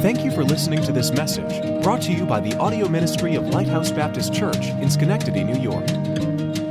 Thank 0.00 0.24
you 0.24 0.30
for 0.30 0.42
listening 0.42 0.82
to 0.84 0.92
this 0.92 1.10
message 1.10 1.82
brought 1.82 2.00
to 2.02 2.12
you 2.12 2.24
by 2.24 2.38
the 2.40 2.56
audio 2.56 2.88
ministry 2.88 3.34
of 3.34 3.48
Lighthouse 3.48 3.90
Baptist 3.90 4.32
Church 4.32 4.68
in 4.68 4.88
Schenectady, 4.88 5.44
New 5.44 5.60
York. 5.60 5.86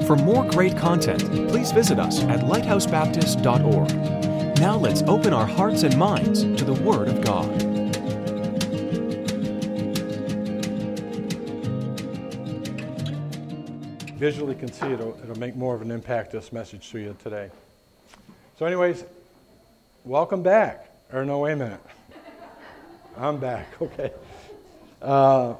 For 0.07 0.15
more 0.15 0.43
great 0.45 0.75
content, 0.75 1.21
please 1.47 1.71
visit 1.71 1.99
us 1.99 2.23
at 2.23 2.39
lighthousebaptist.org. 2.39 4.59
Now 4.59 4.77
let's 4.77 5.03
open 5.03 5.31
our 5.31 5.45
hearts 5.45 5.83
and 5.83 5.95
minds 5.95 6.41
to 6.41 6.65
the 6.65 6.73
Word 6.73 7.07
of 7.07 7.21
God. 7.21 7.45
Visually 14.17 14.55
can 14.55 14.71
see 14.71 14.87
it'll, 14.87 15.15
it'll 15.21 15.37
make 15.37 15.55
more 15.55 15.75
of 15.75 15.83
an 15.83 15.91
impact 15.91 16.31
this 16.31 16.51
message 16.51 16.89
to 16.89 16.97
you 16.97 17.15
today. 17.21 17.51
So, 18.57 18.65
anyways, 18.65 19.05
welcome 20.03 20.41
back. 20.41 20.89
Or 21.13 21.23
no, 21.25 21.37
wait 21.37 21.51
a 21.51 21.57
minute. 21.57 21.81
I'm 23.17 23.37
back. 23.37 23.67
Okay. 23.81 24.11
Uh, 25.01 25.55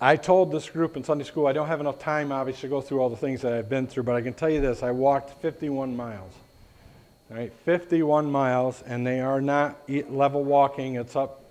I 0.00 0.16
told 0.16 0.50
this 0.50 0.70
group 0.70 0.96
in 0.96 1.04
Sunday 1.04 1.24
school 1.24 1.46
I 1.46 1.52
don't 1.52 1.66
have 1.66 1.80
enough 1.80 1.98
time, 1.98 2.32
obviously, 2.32 2.62
to 2.62 2.68
go 2.68 2.80
through 2.80 3.00
all 3.00 3.10
the 3.10 3.16
things 3.16 3.42
that 3.42 3.52
I've 3.52 3.68
been 3.68 3.86
through, 3.86 4.04
but 4.04 4.14
I 4.14 4.22
can 4.22 4.32
tell 4.32 4.48
you 4.48 4.60
this: 4.60 4.82
I 4.82 4.90
walked 4.90 5.42
51 5.42 5.94
miles. 5.94 6.32
Right, 7.28 7.52
51 7.66 8.30
miles, 8.30 8.82
and 8.86 9.06
they 9.06 9.20
are 9.20 9.42
not 9.42 9.78
level 10.08 10.44
walking. 10.44 10.94
It's 10.94 11.14
up 11.14 11.44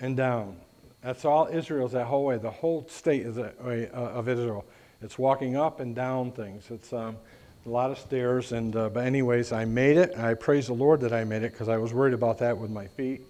and 0.00 0.14
down. 0.14 0.56
That's 1.02 1.24
all 1.24 1.46
Israel's 1.46 1.92
that 1.92 2.04
whole 2.04 2.26
way. 2.26 2.36
The 2.36 2.50
whole 2.50 2.86
state 2.88 3.22
is 3.22 3.36
that 3.36 3.64
way 3.64 3.88
uh, 3.88 3.96
of 3.96 4.28
Israel. 4.28 4.66
It's 5.00 5.18
walking 5.18 5.56
up 5.56 5.80
and 5.80 5.94
down 5.94 6.32
things. 6.32 6.70
It's 6.70 6.92
um, 6.92 7.16
a 7.64 7.68
lot 7.70 7.90
of 7.90 7.98
stairs, 7.98 8.52
and 8.52 8.76
uh, 8.76 8.90
but 8.90 9.06
anyways, 9.06 9.50
I 9.52 9.64
made 9.64 9.96
it. 9.96 10.18
I 10.18 10.34
praise 10.34 10.66
the 10.66 10.74
Lord 10.74 11.00
that 11.00 11.14
I 11.14 11.24
made 11.24 11.42
it 11.42 11.52
because 11.52 11.70
I 11.70 11.78
was 11.78 11.94
worried 11.94 12.14
about 12.14 12.38
that 12.38 12.58
with 12.58 12.70
my 12.70 12.86
feet 12.88 13.22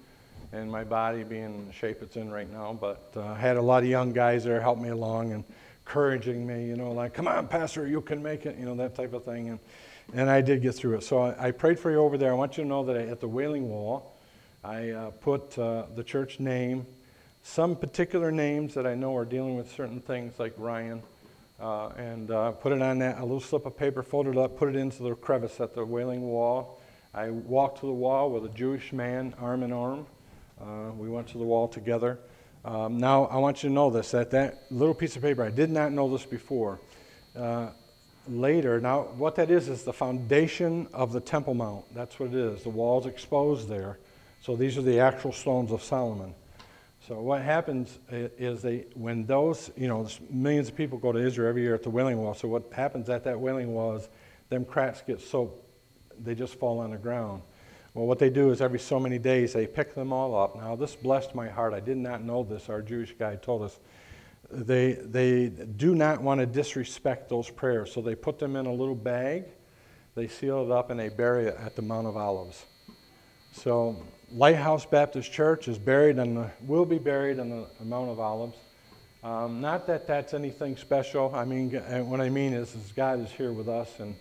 and 0.52 0.70
my 0.70 0.84
body 0.84 1.25
being 1.25 1.45
in 1.45 1.67
the 1.67 1.73
shape 1.73 2.03
it's 2.03 2.17
in 2.17 2.31
right 2.31 2.50
now. 2.50 2.77
But 2.78 3.12
uh, 3.17 3.23
I 3.23 3.39
had 3.39 3.56
a 3.56 3.62
lot 3.62 3.83
of 3.83 3.89
young 3.89 4.12
guys 4.12 4.45
there 4.45 4.61
help 4.61 4.78
me 4.78 4.89
along 4.89 5.33
and 5.33 5.45
encouraging 5.89 6.47
me, 6.47 6.67
you 6.67 6.77
know, 6.77 6.92
like, 6.92 7.14
come 7.14 7.27
on, 7.27 7.48
Pastor, 7.48 7.86
you 7.86 8.03
can 8.03 8.23
make 8.23 8.45
it, 8.45 8.58
you 8.58 8.67
know, 8.67 8.75
that 8.77 8.95
type 8.95 9.14
of 9.14 9.25
thing. 9.25 9.48
And, 9.48 9.58
and 10.12 10.28
I 10.28 10.42
did 10.42 10.61
get 10.61 10.75
through 10.75 10.97
it. 10.97 11.03
So 11.03 11.23
I, 11.23 11.48
I 11.48 11.50
prayed 11.50 11.78
for 11.78 11.91
you 11.91 11.98
over 11.98 12.19
there. 12.19 12.31
I 12.31 12.34
want 12.34 12.58
you 12.58 12.64
to 12.64 12.69
know 12.69 12.84
that 12.84 12.97
I, 12.97 13.03
at 13.06 13.20
the 13.20 13.28
Wailing 13.28 13.69
Wall, 13.70 14.14
I 14.62 14.91
uh, 14.91 15.11
put 15.11 15.58
uh, 15.58 15.84
the 15.95 16.05
church 16.05 16.41
name, 16.41 16.86
some 17.42 17.75
particular 17.75 18.30
names 18.30 18.75
that 18.75 18.86
I 18.86 18.95
know 18.95 19.17
are 19.17 19.25
dealing 19.25 19.56
with 19.56 19.70
certain 19.73 20.01
things, 20.01 20.39
like 20.39 20.53
Ryan. 20.58 21.03
Uh, 21.58 21.89
and 21.97 22.30
uh, 22.30 22.53
put 22.53 22.73
it 22.73 22.83
on 22.83 22.98
that, 22.98 23.19
a 23.19 23.23
little 23.23 23.41
slip 23.41 23.67
of 23.67 23.77
paper, 23.77 24.03
folded 24.03 24.36
up, 24.36 24.58
put 24.58 24.69
it 24.69 24.77
into 24.77 25.03
the 25.03 25.14
crevice 25.14 25.61
at 25.61 25.75
the 25.75 25.84
Wailing 25.84 26.23
Wall. 26.23 26.80
I 27.14 27.30
walked 27.30 27.80
to 27.80 27.86
the 27.86 27.92
wall 27.92 28.30
with 28.30 28.45
a 28.45 28.55
Jewish 28.55 28.92
man, 28.92 29.34
arm 29.41 29.62
in 29.62 29.73
arm. 29.73 30.06
Uh, 30.61 30.92
we 30.97 31.09
went 31.09 31.28
to 31.28 31.39
the 31.39 31.45
wall 31.45 31.69
together. 31.69 32.19
Um, 32.64 32.98
now, 32.98 33.27
I 33.27 33.37
want 33.39 33.62
you 33.62 33.69
to 33.69 33.75
know 33.75 33.91
this 33.91 34.11
that 34.11 34.31
that 34.33 34.64
little 34.70 34.95
piece 34.95 35.17
of 35.17 35.23
paper, 35.23 35.42
I 35.45 35.51
did 35.51 35.70
not 35.70 35.92
know 35.92 36.11
this 36.11 36.27
before. 36.27 36.81
Uh, 37.37 37.69
later, 38.28 38.81
now, 38.81 39.03
what 39.17 39.36
that 39.36 39.51
is 39.51 39.69
is 39.69 39.84
the 39.84 39.92
foundation 39.92 40.89
of 40.92 41.12
the 41.12 41.20
Temple 41.20 41.55
Mount. 41.55 41.84
That's 41.95 42.19
what 42.19 42.31
it 42.31 42.34
is. 42.34 42.62
The 42.62 42.70
wall's 42.70 43.06
exposed 43.06 43.69
there. 43.69 43.98
So 44.41 44.56
these 44.56 44.77
are 44.79 44.83
the 44.83 45.01
actual 45.01 45.33
stones 45.33 45.73
of 45.73 45.83
Solomon. 45.83 46.34
So 47.06 47.20
what 47.20 47.41
happens 47.41 47.98
is 48.11 48.61
they, 48.61 48.84
when 48.95 49.25
those, 49.25 49.70
you 49.77 49.89
know, 49.89 50.06
millions 50.29 50.69
of 50.69 50.77
people 50.77 50.98
go 50.98 51.11
to 51.11 51.19
Israel 51.19 51.48
every 51.48 51.62
year 51.62 51.75
at 51.75 51.83
the 51.83 51.91
Wailing 51.91 52.19
Wall. 52.19 52.34
So 52.34 52.48
what 52.48 52.70
happens 52.73 53.09
at 53.09 53.25
that 53.25 53.41
Wailing 53.41 53.73
Wall 53.73 53.97
is 53.97 54.09
them 54.51 54.64
cracks 54.64 55.03
get 55.06 55.20
so, 55.20 55.55
they 56.23 56.34
just 56.34 56.56
fall 56.56 56.81
on 56.81 56.91
the 56.91 56.98
ground. 56.98 57.42
Well, 57.99 58.07
what 58.07 58.21
they 58.21 58.31
do 58.31 58.53
is 58.53 58.61
every 58.61 58.79
so 58.79 59.01
many 59.01 59.19
days 59.19 59.55
they 59.55 59.67
pick 59.67 59.93
them 59.93 60.13
all 60.13 60.41
up. 60.41 60.55
Now, 60.55 60.77
this 60.77 60.95
blessed 60.95 61.35
my 61.35 61.49
heart. 61.49 61.75
I 61.75 61.81
did 61.81 61.97
not 61.97 62.23
know 62.23 62.45
this. 62.45 62.69
Our 62.69 62.81
Jewish 62.81 63.13
guy 63.19 63.35
told 63.35 63.63
us. 63.63 63.81
They, 64.53 64.93
they 64.93 65.48
do 65.48 65.97
not 65.97 66.23
want 66.23 66.39
to 66.39 66.47
disrespect 66.47 67.29
those 67.29 67.51
prayers, 67.51 67.92
so 67.92 68.01
they 68.01 68.14
put 68.14 68.39
them 68.39 68.55
in 68.55 68.67
a 68.67 68.73
little 68.73 68.95
bag, 68.95 69.47
they 70.14 70.29
seal 70.29 70.64
it 70.64 70.70
up, 70.70 70.91
and 70.91 71.01
they 71.01 71.08
bury 71.08 71.47
it 71.47 71.57
at 71.58 71.75
the 71.75 71.83
Mount 71.83 72.07
of 72.07 72.17
Olives. 72.17 72.67
So, 73.51 74.01
Lighthouse 74.31 74.87
Baptist 74.87 75.33
Church 75.33 75.67
is 75.67 75.77
buried 75.77 76.20
and 76.20 76.48
will 76.69 76.87
be 76.87 76.98
buried 76.98 77.41
on 77.41 77.51
the 77.51 77.85
Mount 77.85 78.11
of 78.11 78.20
Olives. 78.20 78.58
Um, 79.25 79.61
not 79.61 79.89
that 79.89 80.07
that's 80.07 80.35
anything 80.35 80.77
special. 80.77 81.35
I 81.35 81.45
mean, 81.45 81.73
what 82.08 82.20
I 82.20 82.31
mean 82.31 82.53
is, 82.53 82.77
is 82.77 82.92
God 82.92 83.19
is 83.19 83.33
here 83.33 83.53
with 83.53 83.69
us, 83.69 83.98
and 83.98 84.14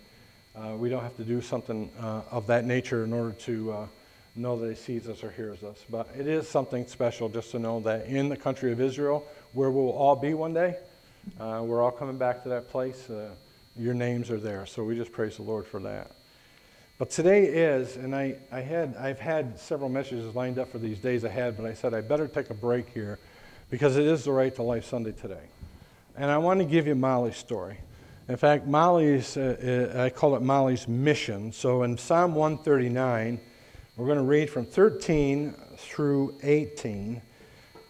uh, 0.58 0.74
we 0.76 0.88
don't 0.88 1.02
have 1.02 1.16
to 1.16 1.24
do 1.24 1.40
something 1.40 1.90
uh, 2.00 2.22
of 2.30 2.46
that 2.48 2.64
nature 2.64 3.04
in 3.04 3.12
order 3.12 3.32
to 3.32 3.72
uh, 3.72 3.86
know 4.34 4.58
that 4.58 4.68
He 4.70 4.74
sees 4.74 5.08
us 5.08 5.22
or 5.22 5.30
hears 5.30 5.62
us. 5.62 5.84
But 5.88 6.08
it 6.18 6.26
is 6.26 6.48
something 6.48 6.86
special 6.86 7.28
just 7.28 7.52
to 7.52 7.58
know 7.58 7.80
that 7.80 8.06
in 8.06 8.28
the 8.28 8.36
country 8.36 8.72
of 8.72 8.80
Israel, 8.80 9.24
where 9.52 9.70
we'll 9.70 9.90
all 9.90 10.16
be 10.16 10.34
one 10.34 10.54
day, 10.54 10.76
uh, 11.38 11.62
we're 11.64 11.82
all 11.82 11.90
coming 11.90 12.18
back 12.18 12.42
to 12.42 12.48
that 12.48 12.68
place. 12.70 13.08
Uh, 13.08 13.30
your 13.76 13.94
names 13.94 14.30
are 14.30 14.38
there. 14.38 14.66
So 14.66 14.82
we 14.82 14.96
just 14.96 15.12
praise 15.12 15.36
the 15.36 15.42
Lord 15.42 15.66
for 15.66 15.80
that. 15.80 16.10
But 16.98 17.10
today 17.10 17.44
is, 17.44 17.96
and 17.96 18.14
I, 18.14 18.36
I 18.50 18.60
had, 18.60 18.96
I've 18.98 19.20
had 19.20 19.60
several 19.60 19.88
messages 19.88 20.34
lined 20.34 20.58
up 20.58 20.72
for 20.72 20.78
these 20.78 20.98
days 20.98 21.22
ahead, 21.22 21.56
but 21.56 21.64
I 21.64 21.74
said 21.74 21.94
I 21.94 22.00
better 22.00 22.26
take 22.26 22.50
a 22.50 22.54
break 22.54 22.88
here 22.92 23.20
because 23.70 23.96
it 23.96 24.04
is 24.04 24.24
the 24.24 24.32
Right 24.32 24.52
to 24.56 24.64
Life 24.64 24.84
Sunday 24.84 25.12
today. 25.12 25.44
And 26.16 26.28
I 26.28 26.38
want 26.38 26.58
to 26.58 26.64
give 26.64 26.88
you 26.88 26.96
Molly's 26.96 27.36
story. 27.36 27.78
In 28.28 28.36
fact, 28.36 28.66
Molly's, 28.66 29.38
uh, 29.38 29.94
uh, 29.96 30.02
I 30.02 30.10
call 30.10 30.36
it 30.36 30.42
Molly's 30.42 30.86
mission. 30.86 31.50
So 31.50 31.82
in 31.84 31.96
Psalm 31.96 32.34
139, 32.34 33.40
we're 33.96 34.06
going 34.06 34.18
to 34.18 34.24
read 34.24 34.50
from 34.50 34.66
13 34.66 35.54
through 35.78 36.34
18, 36.42 37.22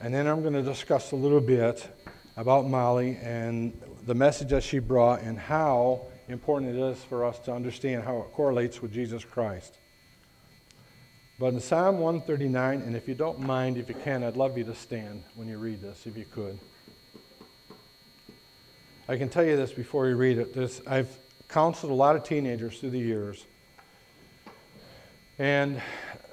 and 0.01 0.15
then 0.15 0.29
I'm 0.29 0.43
going 0.43 0.55
to 0.55 0.63
discuss 0.63 1.11
a 1.11 1.17
little 1.17 1.41
bit 1.41 1.89
about 2.37 2.69
Molly 2.69 3.19
and 3.21 3.79
the 4.07 4.15
message 4.15 4.51
that 4.51 4.63
she 4.63 4.79
brought 4.79 5.23
and 5.23 5.37
how 5.37 6.07
important 6.29 6.77
it 6.77 6.81
is 6.81 7.03
for 7.03 7.25
us 7.25 7.41
to 7.41 7.53
understand 7.53 8.05
how 8.05 8.19
it 8.19 8.33
correlates 8.33 8.81
with 8.81 8.93
Jesus 8.93 9.25
Christ. 9.25 9.77
But 11.41 11.53
in 11.53 11.61
Psalm 11.61 11.99
139, 11.99 12.83
and 12.83 12.95
if 12.95 13.09
you 13.09 13.17
don't 13.17 13.41
mind, 13.41 13.77
if 13.77 13.89
you 13.89 13.97
can, 13.97 14.23
I'd 14.23 14.37
love 14.37 14.57
you 14.57 14.65
to 14.65 14.75
stand 14.75 15.25
when 15.35 15.49
you 15.49 15.59
read 15.59 15.83
this, 15.83 16.07
if 16.07 16.17
you 16.17 16.27
could. 16.27 16.61
I 19.11 19.17
can 19.17 19.31
tell 19.31 19.45
you 19.45 19.57
this 19.57 19.73
before 19.73 20.07
you 20.07 20.17
read 20.17 20.37
it. 20.37 20.53
This, 20.53 20.83
I've 20.87 21.09
counseled 21.49 21.91
a 21.91 21.95
lot 21.95 22.15
of 22.15 22.25
teenagers 22.25 22.79
through 22.79 22.91
the 22.91 22.99
years 22.99 23.43
and 25.39 25.81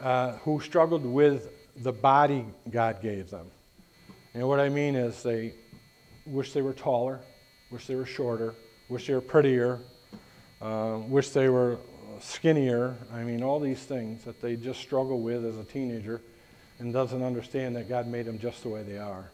uh, 0.01 0.33
who 0.39 0.59
struggled 0.59 1.05
with 1.05 1.47
the 1.83 1.93
body 1.93 2.45
God 2.69 3.01
gave 3.01 3.29
them. 3.29 3.47
And 4.33 4.45
what 4.45 4.59
I 4.59 4.67
mean 4.67 4.95
is 4.95 5.23
they 5.23 5.53
wish 6.25 6.51
they 6.51 6.61
were 6.61 6.73
taller, 6.73 7.21
wish 7.71 7.87
they 7.87 7.95
were 7.95 8.05
shorter, 8.05 8.53
wish 8.89 9.07
they 9.07 9.13
were 9.13 9.21
prettier, 9.21 9.79
uh, 10.61 10.99
wish 11.07 11.29
they 11.29 11.47
were 11.47 11.77
skinnier. 12.19 12.93
I 13.13 13.23
mean, 13.23 13.41
all 13.41 13.61
these 13.61 13.79
things 13.79 14.25
that 14.25 14.41
they 14.41 14.57
just 14.57 14.81
struggle 14.81 15.21
with 15.21 15.45
as 15.45 15.55
a 15.55 15.63
teenager 15.63 16.19
and 16.79 16.91
doesn't 16.91 17.23
understand 17.23 17.77
that 17.77 17.87
God 17.87 18.05
made 18.05 18.25
them 18.25 18.37
just 18.37 18.63
the 18.63 18.69
way 18.69 18.83
they 18.83 18.97
are. 18.97 19.31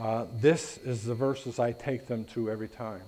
Uh, 0.00 0.24
this 0.36 0.78
is 0.78 1.04
the 1.04 1.14
verses 1.14 1.58
I 1.58 1.72
take 1.72 2.06
them 2.06 2.24
to 2.32 2.50
every 2.50 2.68
time. 2.68 3.02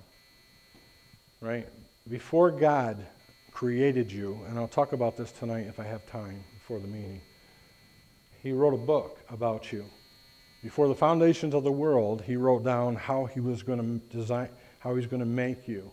Right? 1.41 1.67
Before 2.07 2.51
God 2.51 3.03
created 3.51 4.11
you, 4.11 4.39
and 4.47 4.59
I'll 4.59 4.67
talk 4.67 4.93
about 4.93 5.17
this 5.17 5.31
tonight 5.31 5.65
if 5.67 5.79
I 5.79 5.85
have 5.85 6.05
time 6.05 6.43
before 6.53 6.79
the 6.79 6.87
meeting, 6.87 7.19
He 8.43 8.51
wrote 8.51 8.75
a 8.75 8.77
book 8.77 9.17
about 9.29 9.71
you. 9.71 9.85
Before 10.61 10.87
the 10.87 10.93
foundations 10.93 11.55
of 11.55 11.63
the 11.63 11.71
world, 11.71 12.21
He 12.21 12.35
wrote 12.35 12.63
down 12.63 12.95
how 12.95 13.25
He 13.25 13.39
was 13.39 13.63
going 13.63 13.79
to 13.79 14.15
design, 14.15 14.49
how 14.77 14.91
He 14.91 14.97
was 14.97 15.07
going 15.07 15.21
to 15.21 15.25
make 15.25 15.67
you. 15.67 15.89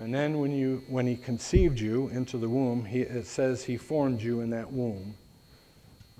And 0.00 0.12
then 0.12 0.40
when, 0.40 0.50
you, 0.50 0.82
when 0.88 1.06
He 1.06 1.14
conceived 1.14 1.78
you 1.78 2.08
into 2.08 2.36
the 2.36 2.48
womb, 2.48 2.84
he, 2.84 3.02
it 3.02 3.28
says 3.28 3.62
He 3.62 3.76
formed 3.76 4.20
you 4.20 4.40
in 4.40 4.50
that 4.50 4.72
womb. 4.72 5.14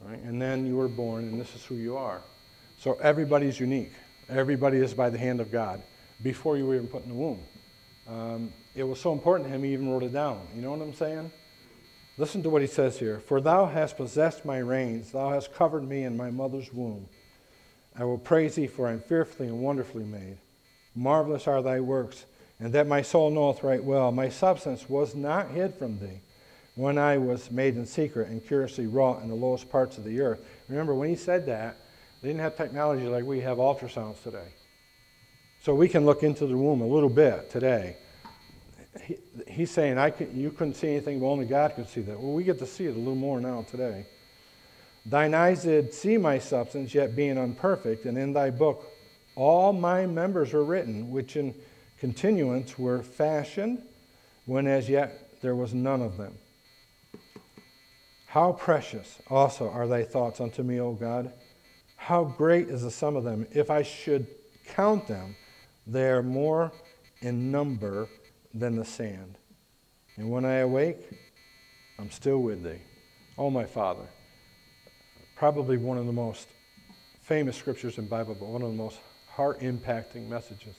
Right? 0.05 0.21
And 0.21 0.41
then 0.41 0.65
you 0.65 0.77
were 0.77 0.89
born, 0.89 1.25
and 1.25 1.41
this 1.41 1.57
is 1.57 1.65
who 1.65 1.75
you 1.75 1.97
are. 1.97 2.23
So 2.81 2.95
everybody's 3.03 3.61
unique. 3.61 3.93
Everybody 4.31 4.79
is 4.79 4.95
by 4.95 5.11
the 5.11 5.19
hand 5.19 5.39
of 5.39 5.53
God 5.53 5.83
before 6.23 6.57
you 6.57 6.65
were 6.65 6.77
even 6.77 6.87
put 6.87 7.03
in 7.03 7.11
the 7.11 7.15
womb. 7.15 7.43
Um, 8.09 8.55
it 8.75 8.85
was 8.85 8.99
so 8.99 9.13
important 9.13 9.51
to 9.51 9.55
him, 9.55 9.63
he 9.63 9.75
even 9.75 9.91
wrote 9.91 10.03
it 10.03 10.15
down. 10.15 10.49
You 10.55 10.63
know 10.63 10.71
what 10.71 10.81
I'm 10.81 10.95
saying? 10.95 11.31
Listen 12.17 12.43
to 12.43 12.49
what 12.49 12.63
he 12.63 12.67
says 12.67 12.99
here 12.99 13.21
For 13.21 13.43
thou 13.43 13.67
hast 13.67 13.99
possessed 13.99 14.47
my 14.47 14.61
reins, 14.61 15.13
thou 15.13 15.29
hast 15.29 15.53
covered 15.53 15.87
me 15.87 16.05
in 16.05 16.17
my 16.17 16.31
mother's 16.31 16.73
womb. 16.73 17.07
I 17.99 18.05
will 18.05 18.17
praise 18.17 18.55
thee, 18.55 18.67
for 18.67 18.89
I 18.89 18.93
am 18.93 19.01
fearfully 19.01 19.49
and 19.49 19.61
wonderfully 19.61 20.05
made. 20.05 20.39
Marvelous 20.95 21.47
are 21.47 21.61
thy 21.61 21.81
works, 21.81 22.25
and 22.61 22.73
that 22.73 22.87
my 22.87 23.03
soul 23.03 23.31
knoweth 23.31 23.63
right 23.63 23.85
well. 23.85 24.11
My 24.11 24.31
substance 24.31 24.89
was 24.89 25.15
not 25.15 25.51
hid 25.51 25.75
from 25.75 25.99
thee 25.99 26.23
when 26.77 26.97
I 26.97 27.19
was 27.19 27.51
made 27.51 27.77
in 27.77 27.85
secret 27.85 28.29
and 28.29 28.43
curiously 28.43 28.87
wrought 28.87 29.23
in 29.23 29.29
the 29.29 29.35
lowest 29.35 29.71
parts 29.71 29.99
of 29.99 30.05
the 30.05 30.23
earth. 30.23 30.41
Remember, 30.67 30.95
when 30.95 31.11
he 31.11 31.17
said 31.17 31.45
that, 31.45 31.77
they 32.21 32.29
didn't 32.29 32.41
have 32.41 32.57
technology 32.57 33.07
like 33.07 33.25
we 33.25 33.41
have 33.41 33.59
ultrasounds 33.59 34.23
today. 34.23 34.49
So 35.63 35.75
we 35.75 35.89
can 35.89 36.07
look 36.07 36.23
into 36.23 36.47
the 36.47 36.57
womb 36.57 36.81
a 36.81 36.87
little 36.87 37.09
bit 37.09 37.51
today. 37.51 37.97
He, 39.05 39.17
he's 39.47 39.71
saying 39.71 39.99
I 39.99 40.11
could, 40.11 40.33
you 40.33 40.51
couldn't 40.51 40.75
see 40.75 40.89
anything, 40.89 41.21
but 41.21 41.27
only 41.27 41.47
God 41.47 41.75
could 41.75 41.89
see 41.89 42.01
that. 42.03 42.19
Well, 42.19 42.33
we 42.33 42.45
get 42.45 42.59
to 42.59 42.67
see 42.67 42.87
it 42.87 42.97
a 42.97 42.99
little 42.99 43.15
more 43.15 43.41
now 43.41 43.63
today. 43.71 44.07
Thine 45.07 45.35
eyes 45.35 45.63
did 45.63 45.95
see 45.95 46.19
my 46.19 46.39
substance, 46.39 46.95
yet 46.95 47.17
being 47.17 47.39
unperfect, 47.39 48.05
and 48.05 48.19
in 48.19 48.33
thy 48.33 48.51
book 48.51 48.87
all 49.35 49.73
my 49.73 50.07
members 50.07 50.53
were 50.53 50.65
written, 50.65 51.11
which 51.11 51.37
in 51.37 51.55
continuance 51.99 52.79
were 52.79 53.03
fashioned, 53.03 53.83
when 54.45 54.67
as 54.67 54.89
yet 54.89 55.41
there 55.41 55.55
was 55.55 55.73
none 55.73 56.03
of 56.03 56.17
them. 56.17 56.35
How 58.27 58.53
precious 58.53 59.19
also 59.29 59.69
are 59.71 59.87
thy 59.87 60.05
thoughts 60.05 60.41
unto 60.41 60.63
me, 60.63 60.81
O 60.81 60.93
God! 60.93 61.33
How 62.01 62.25
great 62.25 62.71
is 62.71 62.81
the 62.83 62.91
sum 62.91 63.15
of 63.15 63.25
them! 63.25 63.47
If 63.53 63.71
I 63.71 63.83
should 63.83 64.27
count 64.67 65.07
them, 65.07 65.37
they 65.87 66.09
are 66.09 66.23
more 66.23 66.73
in 67.21 67.53
number 67.53 68.09
than 68.55 68.75
the 68.75 68.87
sand. 68.87 69.37
And 70.17 70.31
when 70.31 70.47
I 70.47 70.57
awake, 70.57 71.11
I'm 71.99 72.11
still 72.11 72.39
with 72.39 72.65
thee. 72.65 72.81
Oh, 73.37 73.51
my 73.51 73.67
Father. 73.67 74.09
Probably 75.37 75.77
one 75.77 75.99
of 75.99 76.07
the 76.07 76.13
most 76.13 76.49
famous 77.21 77.55
scriptures 77.55 77.99
in 77.99 78.07
Bible, 78.07 78.35
but 78.35 78.49
one 78.49 78.63
of 78.63 78.69
the 78.69 78.77
most 78.77 78.99
heart 79.29 79.61
impacting 79.61 80.27
messages 80.27 80.77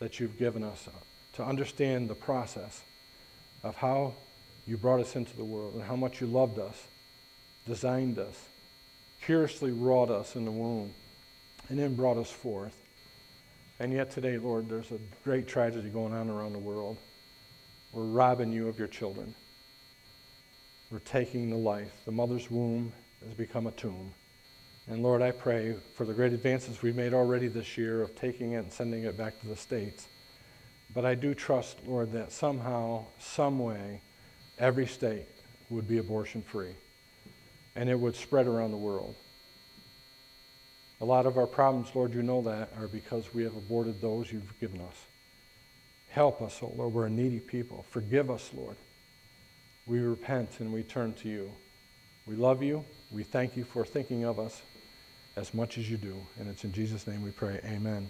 that 0.00 0.20
you've 0.20 0.38
given 0.38 0.62
us 0.62 0.86
uh, 0.86 0.98
to 1.32 1.42
understand 1.42 2.10
the 2.10 2.14
process 2.14 2.82
of 3.62 3.74
how 3.74 4.12
you 4.66 4.76
brought 4.76 5.00
us 5.00 5.16
into 5.16 5.34
the 5.34 5.44
world 5.44 5.74
and 5.74 5.82
how 5.82 5.96
much 5.96 6.20
you 6.20 6.26
loved 6.26 6.58
us, 6.58 6.76
designed 7.66 8.18
us, 8.18 8.36
curiously 9.24 9.70
wrought 9.70 10.10
us 10.10 10.34
in 10.34 10.44
the 10.44 10.50
womb, 10.50 10.92
and 11.68 11.78
then 11.78 11.94
brought 11.94 12.16
us 12.16 12.30
forth. 12.30 12.76
And 13.78 13.92
yet 13.92 14.10
today, 14.10 14.36
Lord, 14.38 14.68
there's 14.68 14.90
a 14.90 14.98
great 15.24 15.46
tragedy 15.46 15.88
going 15.88 16.12
on 16.12 16.28
around 16.28 16.52
the 16.52 16.58
world. 16.58 16.98
We're 17.92 18.04
robbing 18.04 18.52
you 18.52 18.68
of 18.68 18.78
your 18.78 18.88
children. 18.88 19.34
We're 20.90 20.98
taking 21.00 21.50
the 21.50 21.56
life. 21.56 21.92
The 22.04 22.12
mother's 22.12 22.50
womb 22.50 22.92
has 23.24 23.34
become 23.34 23.66
a 23.66 23.72
tomb. 23.72 24.12
And 24.88 25.02
Lord, 25.02 25.22
I 25.22 25.30
pray 25.30 25.76
for 25.94 26.04
the 26.04 26.12
great 26.12 26.32
advances 26.32 26.82
we've 26.82 26.96
made 26.96 27.14
already 27.14 27.48
this 27.48 27.78
year 27.78 28.02
of 28.02 28.14
taking 28.16 28.52
it 28.52 28.58
and 28.58 28.72
sending 28.72 29.04
it 29.04 29.16
back 29.16 29.40
to 29.40 29.46
the 29.46 29.56
States. 29.56 30.08
But 30.92 31.04
I 31.04 31.14
do 31.14 31.34
trust, 31.34 31.78
Lord, 31.86 32.12
that 32.12 32.32
somehow, 32.32 33.04
some 33.18 33.58
way, 33.58 34.02
every 34.58 34.86
state 34.86 35.26
would 35.70 35.88
be 35.88 35.98
abortion 35.98 36.42
free 36.42 36.74
and 37.74 37.88
it 37.88 37.98
would 37.98 38.16
spread 38.16 38.46
around 38.46 38.70
the 38.70 38.76
world. 38.76 39.14
A 41.00 41.04
lot 41.04 41.26
of 41.26 41.36
our 41.36 41.46
problems, 41.46 41.88
Lord, 41.94 42.14
you 42.14 42.22
know 42.22 42.42
that, 42.42 42.70
are 42.78 42.86
because 42.86 43.34
we 43.34 43.42
have 43.42 43.56
aborted 43.56 44.00
those 44.00 44.30
you've 44.30 44.58
given 44.60 44.80
us. 44.80 45.06
Help 46.10 46.42
us, 46.42 46.60
oh 46.62 46.72
Lord. 46.76 46.92
We're 46.92 47.06
a 47.06 47.10
needy 47.10 47.40
people. 47.40 47.84
Forgive 47.90 48.30
us, 48.30 48.50
Lord. 48.54 48.76
We 49.86 49.98
repent 49.98 50.60
and 50.60 50.72
we 50.72 50.82
turn 50.82 51.14
to 51.14 51.28
you. 51.28 51.50
We 52.26 52.36
love 52.36 52.62
you. 52.62 52.84
We 53.10 53.24
thank 53.24 53.56
you 53.56 53.64
for 53.64 53.84
thinking 53.84 54.24
of 54.24 54.38
us 54.38 54.62
as 55.36 55.52
much 55.54 55.78
as 55.78 55.90
you 55.90 55.96
do. 55.96 56.14
And 56.38 56.48
it's 56.48 56.64
in 56.64 56.72
Jesus' 56.72 57.06
name 57.06 57.22
we 57.22 57.30
pray. 57.30 57.60
Amen. 57.64 58.08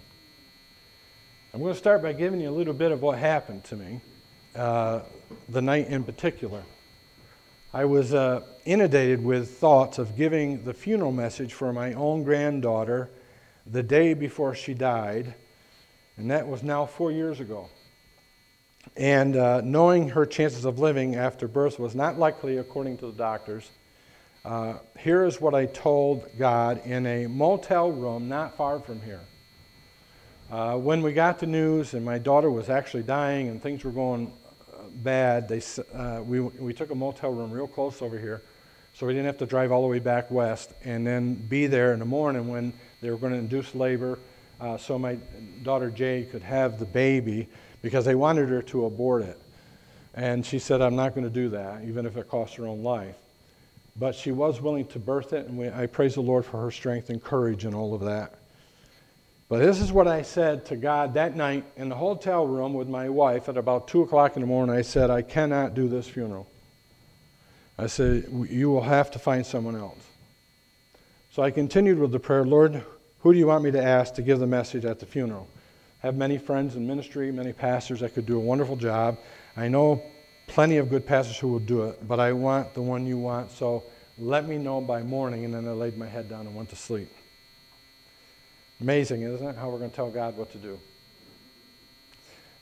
I'm 1.53 1.61
going 1.61 1.73
to 1.73 1.79
start 1.79 2.01
by 2.01 2.13
giving 2.13 2.41
you 2.41 2.49
a 2.49 2.51
little 2.51 2.73
bit 2.73 2.91
of 2.91 3.01
what 3.01 3.17
happened 3.17 3.63
to 3.65 3.75
me 3.75 4.01
uh, 4.55 5.01
the 5.49 5.61
night 5.61 5.87
in 5.87 6.03
particular. 6.03 6.63
I 7.75 7.85
was 7.85 8.13
uh, 8.13 8.41
inundated 8.65 9.23
with 9.23 9.57
thoughts 9.57 9.97
of 9.97 10.15
giving 10.15 10.63
the 10.63 10.75
funeral 10.75 11.11
message 11.11 11.53
for 11.55 11.73
my 11.73 11.93
own 11.93 12.21
granddaughter 12.21 13.09
the 13.65 13.81
day 13.81 14.13
before 14.13 14.53
she 14.53 14.75
died, 14.75 15.33
and 16.15 16.29
that 16.29 16.47
was 16.47 16.61
now 16.61 16.85
four 16.85 17.11
years 17.11 17.39
ago. 17.39 17.69
And 18.95 19.35
uh, 19.35 19.61
knowing 19.61 20.09
her 20.09 20.23
chances 20.23 20.65
of 20.65 20.77
living 20.77 21.15
after 21.15 21.47
birth 21.47 21.79
was 21.79 21.95
not 21.95 22.19
likely, 22.19 22.57
according 22.57 22.99
to 22.99 23.07
the 23.07 23.17
doctors, 23.17 23.71
uh, 24.45 24.75
here 24.99 25.25
is 25.25 25.41
what 25.41 25.55
I 25.55 25.65
told 25.65 26.27
God 26.37 26.85
in 26.85 27.07
a 27.07 27.25
motel 27.25 27.91
room 27.91 28.29
not 28.29 28.55
far 28.55 28.81
from 28.81 29.01
here. 29.01 29.21
Uh, 30.51 30.77
when 30.77 31.01
we 31.01 31.11
got 31.11 31.39
the 31.39 31.47
news 31.47 31.95
and 31.95 32.05
my 32.05 32.19
daughter 32.19 32.51
was 32.51 32.69
actually 32.69 33.01
dying 33.01 33.47
and 33.47 33.63
things 33.63 33.83
were 33.83 33.89
going 33.89 34.31
bad, 34.95 35.47
they, 35.47 35.61
uh, 35.93 36.21
we, 36.21 36.39
we 36.39 36.73
took 36.73 36.91
a 36.91 36.95
motel 36.95 37.31
room 37.31 37.51
real 37.51 37.67
close 37.67 38.01
over 38.01 38.17
here 38.17 38.41
so 38.93 39.07
we 39.07 39.13
didn't 39.13 39.25
have 39.25 39.37
to 39.37 39.45
drive 39.45 39.71
all 39.71 39.81
the 39.81 39.87
way 39.87 39.99
back 39.99 40.29
west 40.29 40.73
and 40.83 41.05
then 41.05 41.33
be 41.33 41.67
there 41.67 41.93
in 41.93 41.99
the 41.99 42.05
morning 42.05 42.47
when 42.47 42.73
they 43.01 43.09
were 43.09 43.17
going 43.17 43.33
to 43.33 43.39
induce 43.39 43.73
labor 43.73 44.19
uh, 44.59 44.77
so 44.77 44.97
my 44.97 45.17
daughter 45.63 45.89
Jade 45.89 46.31
could 46.31 46.43
have 46.43 46.79
the 46.79 46.85
baby 46.85 47.49
because 47.81 48.05
they 48.05 48.15
wanted 48.15 48.49
her 48.49 48.61
to 48.61 48.85
abort 48.85 49.23
it. 49.23 49.39
And 50.13 50.45
she 50.45 50.57
said, 50.57 50.81
I'm 50.81 50.95
not 50.95 51.15
going 51.15 51.25
to 51.25 51.33
do 51.33 51.49
that, 51.49 51.83
even 51.83 52.05
if 52.05 52.15
it 52.17 52.29
costs 52.29 52.55
her 52.55 52.65
own 52.65 52.83
life. 52.83 53.15
But 53.95 54.15
she 54.15 54.31
was 54.31 54.61
willing 54.61 54.85
to 54.87 54.99
birth 54.99 55.33
it, 55.33 55.47
and 55.47 55.57
we, 55.57 55.69
I 55.69 55.87
praise 55.87 56.15
the 56.15 56.21
Lord 56.21 56.45
for 56.45 56.61
her 56.61 56.71
strength 56.71 57.09
and 57.09 57.21
courage 57.21 57.65
and 57.65 57.75
all 57.75 57.93
of 57.93 58.01
that. 58.01 58.35
But 59.53 59.59
this 59.59 59.81
is 59.81 59.91
what 59.91 60.07
I 60.07 60.23
said 60.23 60.65
to 60.65 60.75
God 60.75 61.13
that 61.13 61.35
night 61.35 61.63
in 61.77 61.87
the 61.87 61.95
hotel 61.95 62.47
room 62.47 62.73
with 62.73 62.87
my 62.87 63.07
wife 63.07 63.47
at 63.47 63.55
about 63.55 63.87
2 63.87 64.01
o'clock 64.01 64.35
in 64.35 64.41
the 64.41 64.47
morning. 64.47 64.75
I 64.75 64.81
said, 64.81 65.11
I 65.11 65.21
cannot 65.21 65.75
do 65.75 65.87
this 65.87 66.07
funeral. 66.07 66.47
I 67.77 67.85
said, 67.85 68.25
You 68.49 68.71
will 68.71 68.81
have 68.81 69.11
to 69.11 69.19
find 69.19 69.45
someone 69.45 69.75
else. 69.75 70.03
So 71.29 71.43
I 71.43 71.51
continued 71.51 71.99
with 71.99 72.11
the 72.11 72.19
prayer 72.19 72.43
Lord, 72.43 72.83
who 73.19 73.31
do 73.31 73.37
you 73.37 73.45
want 73.45 73.63
me 73.63 73.69
to 73.69 73.83
ask 73.83 74.15
to 74.15 74.23
give 74.23 74.39
the 74.39 74.47
message 74.47 74.85
at 74.85 74.99
the 74.99 75.05
funeral? 75.05 75.47
I 76.01 76.07
have 76.07 76.15
many 76.15 76.39
friends 76.39 76.75
in 76.75 76.87
ministry, 76.87 77.31
many 77.31 77.53
pastors 77.53 77.99
that 77.99 78.15
could 78.15 78.25
do 78.25 78.37
a 78.37 78.43
wonderful 78.43 78.75
job. 78.75 79.19
I 79.55 79.67
know 79.67 80.01
plenty 80.47 80.77
of 80.77 80.89
good 80.89 81.05
pastors 81.05 81.37
who 81.37 81.49
will 81.49 81.59
do 81.59 81.83
it, 81.83 82.07
but 82.07 82.19
I 82.19 82.33
want 82.33 82.73
the 82.73 82.81
one 82.81 83.05
you 83.05 83.19
want, 83.19 83.51
so 83.51 83.83
let 84.17 84.47
me 84.47 84.57
know 84.57 84.81
by 84.81 85.03
morning. 85.03 85.45
And 85.45 85.53
then 85.53 85.67
I 85.67 85.73
laid 85.73 85.95
my 85.95 86.07
head 86.07 86.27
down 86.27 86.47
and 86.47 86.55
went 86.55 86.69
to 86.69 86.75
sleep. 86.75 87.11
Amazing, 88.81 89.21
isn't 89.23 89.47
it? 89.47 89.55
How 89.55 89.69
we're 89.69 89.79
going 89.79 89.89
to 89.89 89.95
tell 89.95 90.09
God 90.09 90.37
what 90.37 90.51
to 90.51 90.57
do. 90.57 90.79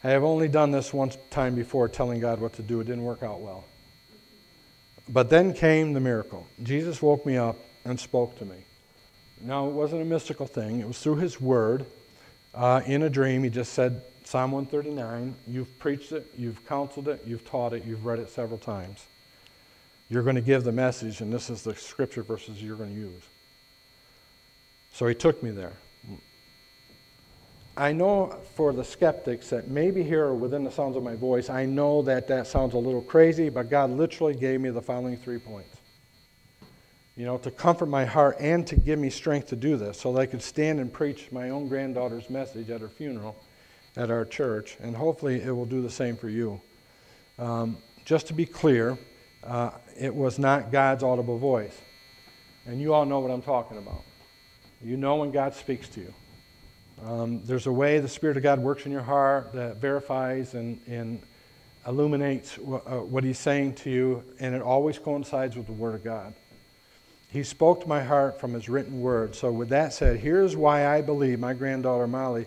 I 0.04 0.10
have 0.10 0.24
only 0.24 0.48
done 0.48 0.72
this 0.72 0.94
one 0.94 1.12
time 1.30 1.56
before, 1.56 1.88
telling 1.88 2.20
God 2.20 2.40
what 2.40 2.54
to 2.54 2.62
do. 2.62 2.80
It 2.80 2.86
didn't 2.86 3.04
work 3.04 3.22
out 3.22 3.40
well. 3.40 3.66
But 5.08 5.30
then 5.30 5.54
came 5.54 5.94
the 5.94 6.00
miracle. 6.00 6.48
Jesus 6.64 7.02
woke 7.02 7.26
me 7.26 7.38
up 7.38 7.58
and 7.86 8.00
spoke 8.00 8.38
to 8.40 8.46
me. 8.46 8.58
Now, 9.42 9.68
it 9.68 9.72
wasn't 9.72 10.02
a 10.02 10.06
mystical 10.06 10.46
thing, 10.46 10.80
it 10.80 10.88
was 10.88 11.00
through 11.00 11.18
His 11.18 11.42
Word 11.42 11.86
uh, 12.54 12.82
in 12.86 13.04
a 13.04 13.10
dream. 13.10 13.44
He 13.44 13.50
just 13.50 13.74
said, 13.74 14.02
Psalm 14.24 14.52
139, 14.52 15.36
you've 15.48 15.78
preached 15.80 16.12
it, 16.12 16.32
you've 16.38 16.66
counseled 16.68 17.08
it, 17.08 17.24
you've 17.26 17.44
taught 17.44 17.74
it, 17.74 17.84
you've 17.86 18.06
read 18.06 18.20
it 18.20 18.30
several 18.30 18.60
times. 18.60 19.06
You're 20.10 20.24
going 20.24 20.36
to 20.36 20.42
give 20.42 20.64
the 20.64 20.72
message, 20.72 21.22
and 21.22 21.34
this 21.34 21.50
is 21.50 21.64
the 21.64 21.76
scripture 21.76 22.22
verses 22.24 22.62
you're 22.62 22.76
going 22.76 22.94
to 22.94 23.00
use. 23.00 23.24
So 24.94 25.08
he 25.08 25.16
took 25.16 25.42
me 25.42 25.52
there. 25.52 25.74
I 27.78 27.94
know 27.94 28.38
for 28.56 28.74
the 28.74 28.84
skeptics 28.84 29.50
that 29.50 29.70
maybe 29.70 30.04
here 30.04 30.34
within 30.34 30.64
the 30.64 30.72
sounds 30.72 30.98
of 30.98 31.04
my 31.04 31.16
voice, 31.16 31.50
I 31.50 31.66
know 31.66 32.02
that 32.04 32.28
that 32.28 32.48
sounds 32.48 32.74
a 32.74 32.78
little 32.78 33.02
crazy, 33.02 33.50
but 33.50 33.70
God 33.70 33.92
literally 33.92 34.36
gave 34.36 34.62
me 34.62 34.70
the 34.70 34.82
following 34.82 35.18
three 35.18 35.40
points 35.40 35.82
you 37.16 37.26
know, 37.26 37.38
to 37.38 37.52
comfort 37.52 37.88
my 37.88 38.06
heart 38.06 38.38
and 38.40 38.66
to 38.68 38.76
give 38.76 38.98
me 38.98 39.10
strength 39.10 39.48
to 39.48 39.56
do 39.56 39.78
this 39.78 40.00
so 40.00 40.14
that 40.14 40.22
I 40.22 40.26
could 40.26 40.42
stand 40.42 40.80
and 40.80 40.92
preach 40.92 41.32
my 41.32 41.50
own 41.50 41.68
granddaughter's 41.68 42.30
message 42.30 42.70
at 42.70 42.82
her 42.82 42.90
funeral 42.90 43.36
at 43.98 44.10
our 44.10 44.26
church. 44.26 44.78
And 44.80 44.96
hopefully 44.96 45.42
it 45.42 45.52
will 45.52 45.66
do 45.66 45.82
the 45.82 45.90
same 45.90 46.16
for 46.16 46.30
you. 46.30 46.62
Um, 47.38 47.78
just 48.06 48.28
to 48.28 48.34
be 48.34 48.46
clear, 48.46 48.98
uh, 49.44 49.72
it 50.00 50.14
was 50.14 50.40
not 50.40 50.72
God's 50.72 51.04
audible 51.04 51.38
voice. 51.38 51.80
And 52.66 52.80
you 52.80 52.94
all 52.94 53.06
know 53.06 53.20
what 53.20 53.32
I'm 53.32 53.42
talking 53.42 53.78
about. 53.78 54.04
You 54.82 54.98
know 54.98 55.18
when 55.18 55.32
God 55.32 55.54
speaks 55.54 55.90
to 55.90 56.00
you. 56.00 56.14
Um, 57.06 57.42
there's 57.46 57.68
a 57.68 57.72
way 57.72 58.00
the 58.00 58.08
Spirit 58.08 58.38
of 58.38 58.44
God 58.44 58.60
works 58.60 58.86
in 58.86 58.92
your 58.92 59.02
heart 59.02 59.54
that 59.54 59.78
verifies 59.78 60.54
and, 60.54 60.80
and 60.88 61.22
illuminates 61.88 62.58
w- 62.58 62.82
uh, 62.86 62.98
what 63.00 63.24
He's 63.24 63.40
saying 63.40 63.76
to 63.76 63.90
you, 63.90 64.24
and 64.40 64.54
it 64.54 64.62
always 64.62 65.00
coincides 65.00 65.56
with 65.56 65.66
the 65.66 65.74
Word 65.74 65.96
of 65.96 66.04
God. 66.04 66.34
He 67.32 67.44
spoke 67.44 67.82
to 67.82 67.88
my 67.88 68.04
heart 68.04 68.40
from 68.42 68.54
his 68.54 68.68
written 68.68 69.00
word. 69.02 69.36
So, 69.36 69.52
with 69.52 69.70
that 69.70 69.94
said, 69.94 70.20
here's 70.20 70.58
why 70.58 70.86
I 70.86 71.02
believe 71.02 71.40
my 71.40 71.54
granddaughter 71.54 72.06
Molly 72.06 72.46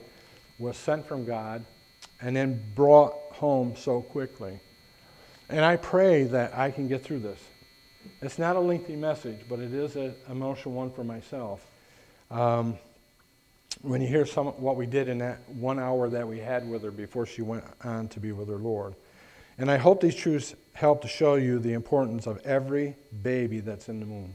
was 0.59 0.77
sent 0.77 1.07
from 1.07 1.25
God 1.25 1.65
and 2.21 2.37
then 2.37 2.63
brought 2.75 3.15
home 3.33 3.75
so 3.77 4.03
quickly. 4.03 4.61
And 5.49 5.65
I 5.65 5.77
pray 5.77 6.25
that 6.25 6.57
I 6.57 6.71
can 6.71 6.87
get 6.87 7.03
through 7.03 7.21
this. 7.21 7.41
It's 8.21 8.39
not 8.39 8.57
a 8.57 8.61
lengthy 8.61 8.95
message, 8.95 9.41
but 9.49 9.59
it 9.59 9.73
is 9.73 9.97
an 9.97 10.15
emotional 10.31 10.75
one 10.75 10.91
for 10.91 11.03
myself. 11.03 11.67
Um, 12.31 12.79
when 13.83 14.01
you 14.01 14.09
hear 14.09 14.27
some 14.27 14.47
what 14.47 14.77
we 14.77 14.87
did 14.87 15.09
in 15.09 15.19
that 15.19 15.49
one 15.51 15.79
hour 15.79 16.09
that 16.09 16.27
we 16.27 16.39
had 16.39 16.69
with 16.69 16.83
her 16.83 16.91
before 16.91 17.27
she 17.27 17.43
went 17.43 17.65
on 17.83 18.09
to 18.09 18.21
be 18.21 18.33
with 18.33 18.49
her 18.49 18.57
Lord. 18.57 18.95
And 19.59 19.71
I 19.71 19.77
hope 19.77 20.01
these 20.01 20.15
truths 20.15 20.55
help 20.73 21.03
to 21.03 21.09
show 21.09 21.35
you 21.35 21.59
the 21.59 21.75
importance 21.75 22.27
of 22.27 22.39
every 22.39 22.97
baby 23.23 23.61
that's 23.61 23.89
in 23.89 24.01
the 24.01 24.07
womb. 24.07 24.35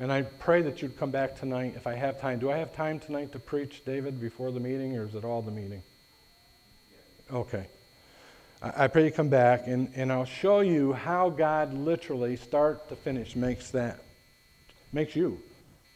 And 0.00 0.10
I 0.10 0.22
pray 0.22 0.62
that 0.62 0.82
you'd 0.82 0.98
come 0.98 1.10
back 1.10 1.38
tonight 1.38 1.74
if 1.76 1.86
I 1.86 1.94
have 1.94 2.20
time. 2.20 2.38
Do 2.38 2.50
I 2.50 2.56
have 2.56 2.74
time 2.74 2.98
tonight 2.98 3.32
to 3.32 3.38
preach, 3.38 3.84
David, 3.84 4.20
before 4.20 4.50
the 4.50 4.60
meeting, 4.60 4.96
or 4.96 5.04
is 5.04 5.14
it 5.14 5.24
all 5.24 5.42
the 5.42 5.52
meeting? 5.52 5.82
Okay. 7.32 7.66
I 8.60 8.88
pray 8.88 9.04
you 9.04 9.10
come 9.10 9.28
back, 9.28 9.66
and, 9.66 9.92
and 9.94 10.10
I'll 10.10 10.24
show 10.24 10.60
you 10.60 10.94
how 10.94 11.28
God 11.28 11.74
literally, 11.74 12.36
start 12.36 12.88
to 12.88 12.96
finish, 12.96 13.36
makes 13.36 13.70
that 13.70 14.00
makes 14.92 15.14
you, 15.14 15.38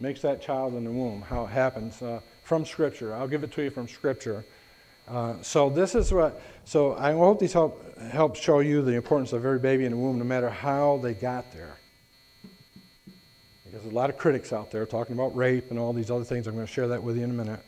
makes 0.00 0.20
that 0.22 0.40
child 0.40 0.74
in 0.74 0.84
the 0.84 0.90
womb, 0.90 1.22
how 1.22 1.44
it 1.44 1.50
happens 1.50 2.00
uh, 2.02 2.20
from 2.44 2.64
Scripture. 2.64 3.14
I'll 3.14 3.28
give 3.28 3.44
it 3.44 3.52
to 3.52 3.62
you 3.62 3.70
from 3.70 3.88
Scripture. 3.88 4.44
Uh, 5.08 5.34
so 5.42 5.70
this 5.70 5.94
is 5.94 6.12
what. 6.12 6.40
So 6.64 6.94
I 6.96 7.12
hope 7.12 7.40
these 7.40 7.52
help 7.52 7.98
help 7.98 8.36
show 8.36 8.60
you 8.60 8.82
the 8.82 8.92
importance 8.92 9.32
of 9.32 9.44
every 9.44 9.58
baby 9.58 9.84
in 9.84 9.92
the 9.92 9.96
womb, 9.96 10.18
no 10.18 10.24
matter 10.24 10.50
how 10.50 10.98
they 11.02 11.14
got 11.14 11.50
there. 11.52 11.76
Because 13.64 13.82
there's 13.82 13.92
a 13.92 13.96
lot 13.96 14.10
of 14.10 14.18
critics 14.18 14.52
out 14.52 14.70
there 14.70 14.86
talking 14.86 15.14
about 15.14 15.34
rape 15.34 15.70
and 15.70 15.78
all 15.78 15.92
these 15.92 16.10
other 16.10 16.24
things. 16.24 16.46
I'm 16.46 16.54
going 16.54 16.66
to 16.66 16.72
share 16.72 16.88
that 16.88 17.02
with 17.02 17.16
you 17.16 17.24
in 17.24 17.30
a 17.30 17.34
minute. 17.34 17.60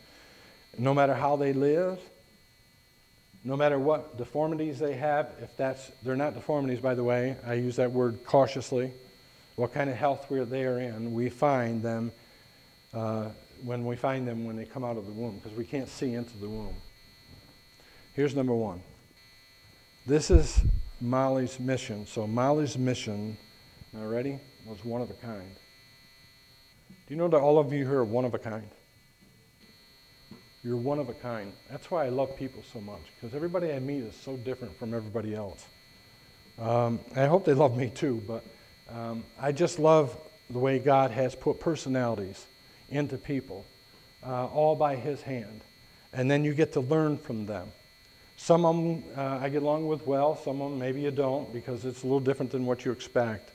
No 0.78 0.94
matter 0.94 1.14
how 1.14 1.36
they 1.36 1.52
live, 1.52 1.98
no 3.42 3.56
matter 3.56 3.78
what 3.78 4.16
deformities 4.16 4.78
they 4.78 4.94
have, 4.94 5.30
if 5.42 5.56
that's 5.56 5.90
they're 6.02 6.16
not 6.16 6.34
deformities, 6.34 6.80
by 6.80 6.94
the 6.94 7.04
way. 7.04 7.36
I 7.46 7.54
use 7.54 7.76
that 7.76 7.90
word 7.90 8.24
cautiously. 8.24 8.92
What 9.56 9.72
kind 9.72 9.90
of 9.90 9.96
health 9.96 10.26
they 10.30 10.64
are 10.64 10.78
in, 10.78 11.12
we 11.12 11.28
find 11.28 11.82
them 11.82 12.12
uh, 12.92 13.28
when 13.62 13.84
we 13.84 13.96
find 13.96 14.26
them 14.26 14.44
when 14.44 14.56
they 14.56 14.64
come 14.64 14.84
out 14.84 14.96
of 14.96 15.06
the 15.06 15.12
womb, 15.12 15.38
because 15.38 15.56
we 15.56 15.64
can't 15.64 15.88
see 15.88 16.14
into 16.14 16.36
the 16.38 16.48
womb. 16.48 16.74
Here's 18.14 18.34
number 18.34 18.54
one. 18.54 18.82
This 20.06 20.30
is 20.30 20.60
Molly's 21.00 21.60
mission. 21.60 22.06
So 22.06 22.26
Molly's 22.26 22.76
mission, 22.76 23.36
now 23.92 24.04
ready, 24.06 24.40
was 24.66 24.84
one 24.84 25.00
of 25.00 25.10
a 25.10 25.14
kind. 25.14 25.54
Do 26.88 27.14
you 27.14 27.16
know 27.16 27.28
that 27.28 27.40
all 27.40 27.58
of 27.58 27.72
you 27.72 27.84
here 27.84 27.98
are 27.98 28.04
one 28.04 28.24
of 28.24 28.34
a 28.34 28.38
kind? 28.38 28.68
You're 30.62 30.76
one 30.76 30.98
of 30.98 31.08
a 31.08 31.14
kind. 31.14 31.52
That's 31.70 31.90
why 31.90 32.04
I 32.04 32.08
love 32.10 32.36
people 32.36 32.62
so 32.72 32.80
much, 32.80 33.00
because 33.14 33.34
everybody 33.34 33.72
I 33.72 33.78
meet 33.78 34.02
is 34.02 34.14
so 34.14 34.36
different 34.36 34.78
from 34.78 34.92
everybody 34.92 35.34
else. 35.34 35.66
Um, 36.58 37.00
I 37.16 37.26
hope 37.26 37.44
they 37.44 37.54
love 37.54 37.76
me 37.76 37.88
too, 37.88 38.22
but 38.26 38.44
um, 38.90 39.24
I 39.40 39.52
just 39.52 39.78
love 39.78 40.16
the 40.50 40.58
way 40.58 40.78
God 40.78 41.10
has 41.12 41.34
put 41.34 41.60
personalities 41.60 42.46
into 42.90 43.16
people, 43.16 43.64
uh, 44.26 44.46
all 44.46 44.76
by 44.76 44.96
His 44.96 45.22
hand. 45.22 45.60
And 46.12 46.30
then 46.30 46.44
you 46.44 46.54
get 46.54 46.72
to 46.72 46.80
learn 46.80 47.18
from 47.18 47.46
them. 47.46 47.72
Some 48.36 48.64
of 48.64 48.76
them 48.76 49.04
uh, 49.16 49.38
I 49.42 49.48
get 49.48 49.62
along 49.62 49.86
with 49.86 50.06
well, 50.06 50.34
some 50.36 50.60
of 50.62 50.70
them 50.70 50.78
maybe 50.78 51.00
you 51.02 51.10
don't, 51.10 51.52
because 51.52 51.84
it's 51.84 52.02
a 52.02 52.06
little 52.06 52.20
different 52.20 52.50
than 52.50 52.66
what 52.66 52.84
you 52.84 52.92
expect. 52.92 53.52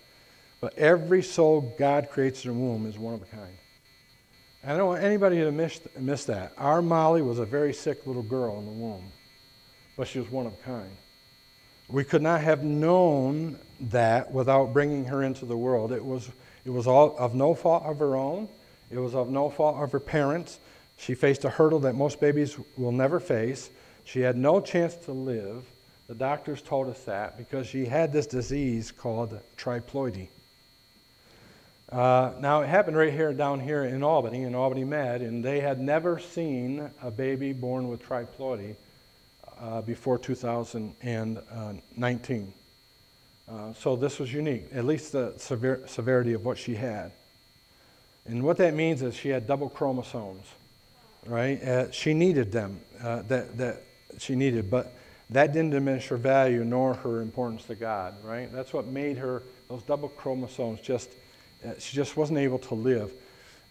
But 0.61 0.77
every 0.77 1.21
soul 1.21 1.75
God 1.77 2.09
creates 2.09 2.45
in 2.45 2.51
a 2.51 2.53
womb 2.53 2.85
is 2.85 2.97
one 2.97 3.13
of 3.13 3.21
a 3.21 3.25
kind. 3.25 3.57
I 4.63 4.75
don't 4.75 4.87
want 4.87 5.03
anybody 5.03 5.37
to 5.37 5.51
miss, 5.51 5.79
miss 5.99 6.25
that. 6.25 6.53
Our 6.57 6.81
Molly 6.81 7.21
was 7.21 7.37
a 7.37 7.45
very 7.45 7.73
sick 7.73 8.07
little 8.07 8.23
girl 8.23 8.57
in 8.57 8.65
the 8.65 8.71
womb, 8.71 9.11
but 9.95 10.07
she 10.07 10.19
was 10.19 10.29
one 10.31 10.47
of 10.47 10.53
a 10.53 10.63
kind. 10.63 10.89
We 11.87 12.03
could 12.03 12.23
not 12.23 12.41
have 12.41 12.63
known 12.63 13.59
that 13.79 14.31
without 14.31 14.73
bringing 14.73 15.05
her 15.05 15.21
into 15.21 15.45
the 15.45 15.55
world. 15.55 15.91
It 15.91 16.03
was, 16.03 16.31
it 16.65 16.71
was 16.71 16.87
all 16.87 17.15
of 17.17 17.35
no 17.35 17.53
fault 17.53 17.83
of 17.83 17.99
her 17.99 18.15
own, 18.15 18.49
it 18.91 18.97
was 18.97 19.15
of 19.15 19.29
no 19.29 19.49
fault 19.49 19.77
of 19.77 19.91
her 19.91 19.99
parents. 19.99 20.59
She 20.97 21.15
faced 21.15 21.45
a 21.45 21.49
hurdle 21.49 21.79
that 21.79 21.95
most 21.95 22.19
babies 22.19 22.57
will 22.77 22.91
never 22.91 23.19
face. 23.19 23.69
She 24.03 24.21
had 24.21 24.37
no 24.37 24.61
chance 24.61 24.95
to 25.05 25.11
live. 25.11 25.65
The 26.07 26.15
doctors 26.15 26.61
told 26.61 26.89
us 26.89 27.03
that 27.05 27.37
because 27.37 27.67
she 27.67 27.85
had 27.85 28.13
this 28.13 28.27
disease 28.27 28.91
called 28.91 29.39
triploidy. 29.57 30.27
Uh, 31.91 32.31
now, 32.39 32.61
it 32.61 32.67
happened 32.67 32.97
right 32.97 33.13
here 33.13 33.31
down 33.33 33.59
here 33.59 33.83
in 33.83 34.03
Albany, 34.03 34.43
in 34.43 34.53
Albany 34.55 34.83
Med, 34.83 35.21
and 35.21 35.43
they 35.43 35.59
had 35.59 35.79
never 35.79 36.19
seen 36.19 36.89
a 37.01 37.09
baby 37.11 37.53
born 37.53 37.87
with 37.87 38.03
triploidy 38.03 38.75
uh, 39.59 39.81
before 39.81 40.17
2019. 40.17 42.53
Uh, 43.47 43.71
so 43.73 43.95
this 43.95 44.17
was 44.17 44.33
unique, 44.33 44.65
at 44.73 44.85
least 44.85 45.11
the 45.11 45.31
sever- 45.37 45.83
severity 45.85 46.33
of 46.33 46.43
what 46.43 46.57
she 46.57 46.73
had. 46.73 47.11
And 48.25 48.43
what 48.43 48.57
that 48.57 48.73
means 48.73 49.01
is 49.01 49.15
she 49.15 49.29
had 49.29 49.45
double 49.47 49.69
chromosomes, 49.69 50.45
right? 51.25 51.61
Uh, 51.61 51.91
she 51.91 52.13
needed 52.13 52.51
them, 52.51 52.79
uh, 53.03 53.21
that, 53.23 53.57
that 53.57 53.83
she 54.17 54.35
needed, 54.35 54.71
but 54.71 54.93
that 55.29 55.53
didn't 55.53 55.71
diminish 55.71 56.07
her 56.07 56.17
value 56.17 56.63
nor 56.63 56.93
her 56.95 57.21
importance 57.21 57.65
to 57.65 57.75
God, 57.75 58.15
right? 58.23 58.51
That's 58.51 58.73
what 58.73 58.87
made 58.87 59.17
her, 59.17 59.43
those 59.69 59.83
double 59.83 60.09
chromosomes 60.09 60.79
just 60.81 61.09
uh, 61.65 61.73
she 61.79 61.95
just 61.95 62.15
wasn't 62.15 62.37
able 62.37 62.59
to 62.59 62.75
live. 62.75 63.11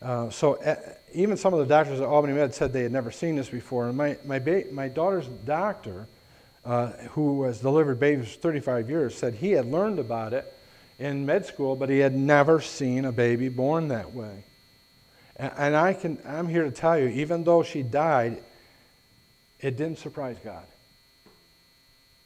Uh, 0.02 0.28
so 0.30 0.54
uh, 0.54 0.76
even 1.12 1.37
some 1.37 1.54
of 1.54 1.61
the 1.61 1.66
doctors 1.66 2.00
at 2.00 2.06
Albany 2.06 2.32
Med 2.32 2.54
said 2.54 2.73
they 2.73 2.82
had 2.82 2.92
never 2.92 3.11
seen 3.11 3.37
this 3.37 3.49
before. 3.49 3.88
And 3.88 3.96
my, 3.96 4.16
my, 4.25 4.38
ba- 4.38 4.64
my 4.73 4.88
daughter's 4.88 5.26
doctor, 5.26 6.06
uh, 6.64 6.88
who 7.12 7.44
has 7.44 7.61
delivered 7.61 8.00
babies 8.00 8.34
for 8.34 8.40
35 8.40 8.90
years, 8.90 9.16
said 9.16 9.34
he 9.34 9.52
had 9.52 9.66
learned 9.66 9.99
about 9.99 10.32
it 10.32 10.52
in 10.98 11.26
med 11.26 11.46
school, 11.46 11.76
but 11.76 11.88
he 11.88 11.98
had 11.98 12.14
never 12.14 12.60
seen 12.60 13.04
a 13.04 13.12
baby 13.12 13.48
born 13.48 13.88
that 13.88 14.14
way. 14.14 14.44
And, 15.36 15.74
I 15.74 15.94
can, 15.94 16.18
I'm 16.24 16.48
here 16.48 16.62
to 16.62 16.70
tell 16.70 16.96
you, 16.96 17.08
even 17.08 17.42
though 17.42 17.64
she 17.64 17.82
died, 17.82 18.42
it 19.58 19.76
didn't 19.76 19.98
surprise 19.98 20.36
God. 20.44 20.64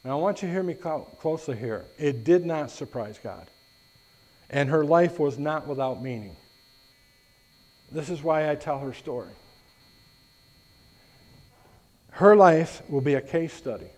Now 0.04 0.18
I 0.18 0.20
want 0.20 0.42
you 0.42 0.48
to 0.48 0.52
hear 0.52 0.62
me 0.62 0.74
closely 0.74 1.56
here. 1.56 1.86
It 1.96 2.24
did 2.24 2.44
not 2.44 2.70
surprise 2.70 3.18
God 3.22 3.48
and 4.50 4.68
her 4.70 4.84
life 4.84 5.18
was 5.18 5.38
not 5.38 5.66
without 5.66 6.02
meaning. 6.02 6.36
This 7.90 8.08
is 8.08 8.22
why 8.22 8.50
I 8.50 8.54
tell 8.54 8.78
her 8.78 8.92
story. 8.92 9.32
Her 12.10 12.34
life 12.34 12.82
will 12.88 13.00
be 13.00 13.14
a 13.14 13.20
case 13.20 13.52
study 13.52 13.90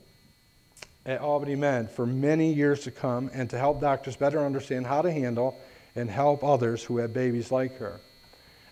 at 1.11 1.21
Albany 1.21 1.57
Med 1.57 1.90
for 1.90 2.07
many 2.07 2.52
years 2.52 2.85
to 2.85 2.93
come 2.93 3.31
and 3.35 3.50
to 3.50 3.59
help 3.59 3.81
doctors 3.81 4.14
better 4.14 4.38
understand 4.38 4.87
how 4.87 5.02
to 5.02 5.11
handle 5.11 5.59
and 5.97 6.09
help 6.09 6.45
others 6.45 6.85
who 6.85 6.99
have 6.99 7.12
babies 7.12 7.50
like 7.50 7.79
her. 7.79 8.00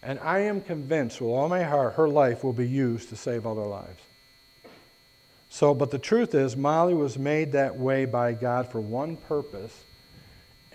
And 0.05 0.21
I 0.21 0.41
am 0.41 0.61
convinced 0.61 1.21
with 1.21 1.31
all 1.31 1.49
my 1.49 1.65
heart 1.65 1.95
her 1.95 2.09
life 2.09 2.45
will 2.45 2.53
be 2.53 2.69
used 2.69 3.09
to 3.09 3.17
save 3.17 3.45
other 3.45 3.67
lives. 3.67 4.01
So, 5.49 5.75
but 5.75 5.91
the 5.91 5.99
truth 5.99 6.33
is, 6.33 6.57
Molly 6.57 6.95
was 6.95 7.19
made 7.19 7.53
that 7.53 7.77
way 7.77 8.05
by 8.05 8.35
God 8.35 8.71
for 8.71 8.81
one 8.81 9.17
purpose 9.17 9.77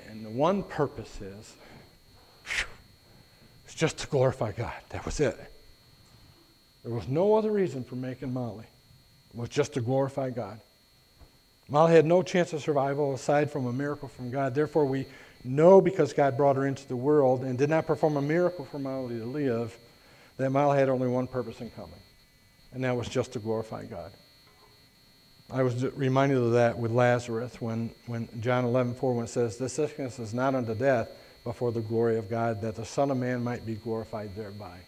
and 0.10 0.26
the 0.26 0.30
one 0.30 0.64
purpose 0.64 1.22
is 1.22 1.56
it's 3.64 3.74
just 3.74 4.00
to 4.00 4.08
glorify 4.08 4.52
God. 4.52 4.74
That 4.90 5.06
was 5.06 5.22
it. 5.22 5.40
There 6.84 6.94
was 6.94 7.08
no 7.08 7.36
other 7.36 7.52
reason 7.52 7.86
for 7.86 7.96
making 7.96 8.34
Molly. 8.34 8.66
It 9.34 9.40
was 9.40 9.48
just 9.48 9.74
to 9.76 9.82
glorify 9.82 10.30
God. 10.30 10.60
Molly 11.70 11.94
had 11.94 12.06
no 12.06 12.22
chance 12.22 12.54
of 12.54 12.62
survival 12.62 13.14
aside 13.14 13.50
from 13.50 13.68
a 13.68 13.74
miracle 13.74 14.08
from 14.08 14.30
God. 14.30 14.54
Therefore, 14.54 14.86
we 14.86 15.06
know 15.44 15.82
because 15.82 16.14
God 16.14 16.38
brought 16.38 16.56
her 16.56 16.68
into 16.68 16.88
the 16.88 16.96
world 16.96 17.44
and 17.44 17.58
did 17.58 17.70
not 17.70 17.88
perform 17.88 18.18
a 18.18 18.22
miracle 18.22 18.66
for 18.66 18.80
Molly 18.80 19.20
to 19.20 19.26
live, 19.26 19.78
that 20.38 20.50
Molly 20.50 20.78
had 20.78 20.90
only 20.90 21.08
one 21.08 21.28
purpose 21.28 21.62
in 21.62 21.70
coming, 21.72 22.00
and 22.74 22.84
that 22.84 22.96
was 22.96 23.08
just 23.08 23.34
to 23.34 23.40
glorify 23.40 23.86
God. 23.86 24.12
I 25.52 25.62
was 25.62 25.84
reminded 25.94 26.38
of 26.38 26.54
that 26.54 26.78
with 26.78 26.92
Lazarus 26.92 27.62
when, 27.62 27.92
when 28.08 28.28
John 28.42 28.66
11, 28.66 28.96
4, 28.96 29.14
when 29.14 29.26
it 29.26 29.30
says, 29.30 29.58
This 29.58 29.74
sickness 29.74 30.18
is 30.18 30.34
not 30.34 30.56
unto 30.56 30.74
death, 30.74 31.10
but 31.44 31.56
for 31.56 31.72
the 31.72 31.82
glory 31.82 32.18
of 32.18 32.30
God, 32.30 32.62
that 32.62 32.76
the 32.76 32.86
Son 32.86 33.12
of 33.12 33.18
Man 33.18 33.44
might 33.44 33.66
be 33.66 33.76
glorified 33.76 34.36
thereby. 34.36 34.80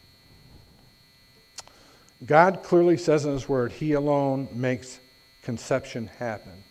God 2.25 2.63
clearly 2.63 2.98
says 2.98 3.25
in 3.25 3.34
His 3.34 3.48
Word, 3.48 3.74
He 3.74 3.94
alone 3.94 4.48
makes 4.53 5.00
conception 5.46 6.08
happen. 6.20 6.64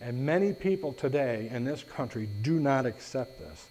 And 0.00 0.26
many 0.26 0.52
people 0.52 0.92
today 0.92 1.48
in 1.50 1.64
this 1.64 1.84
country 1.84 2.28
do 2.42 2.58
not 2.58 2.84
accept 2.84 3.38
this. 3.38 3.68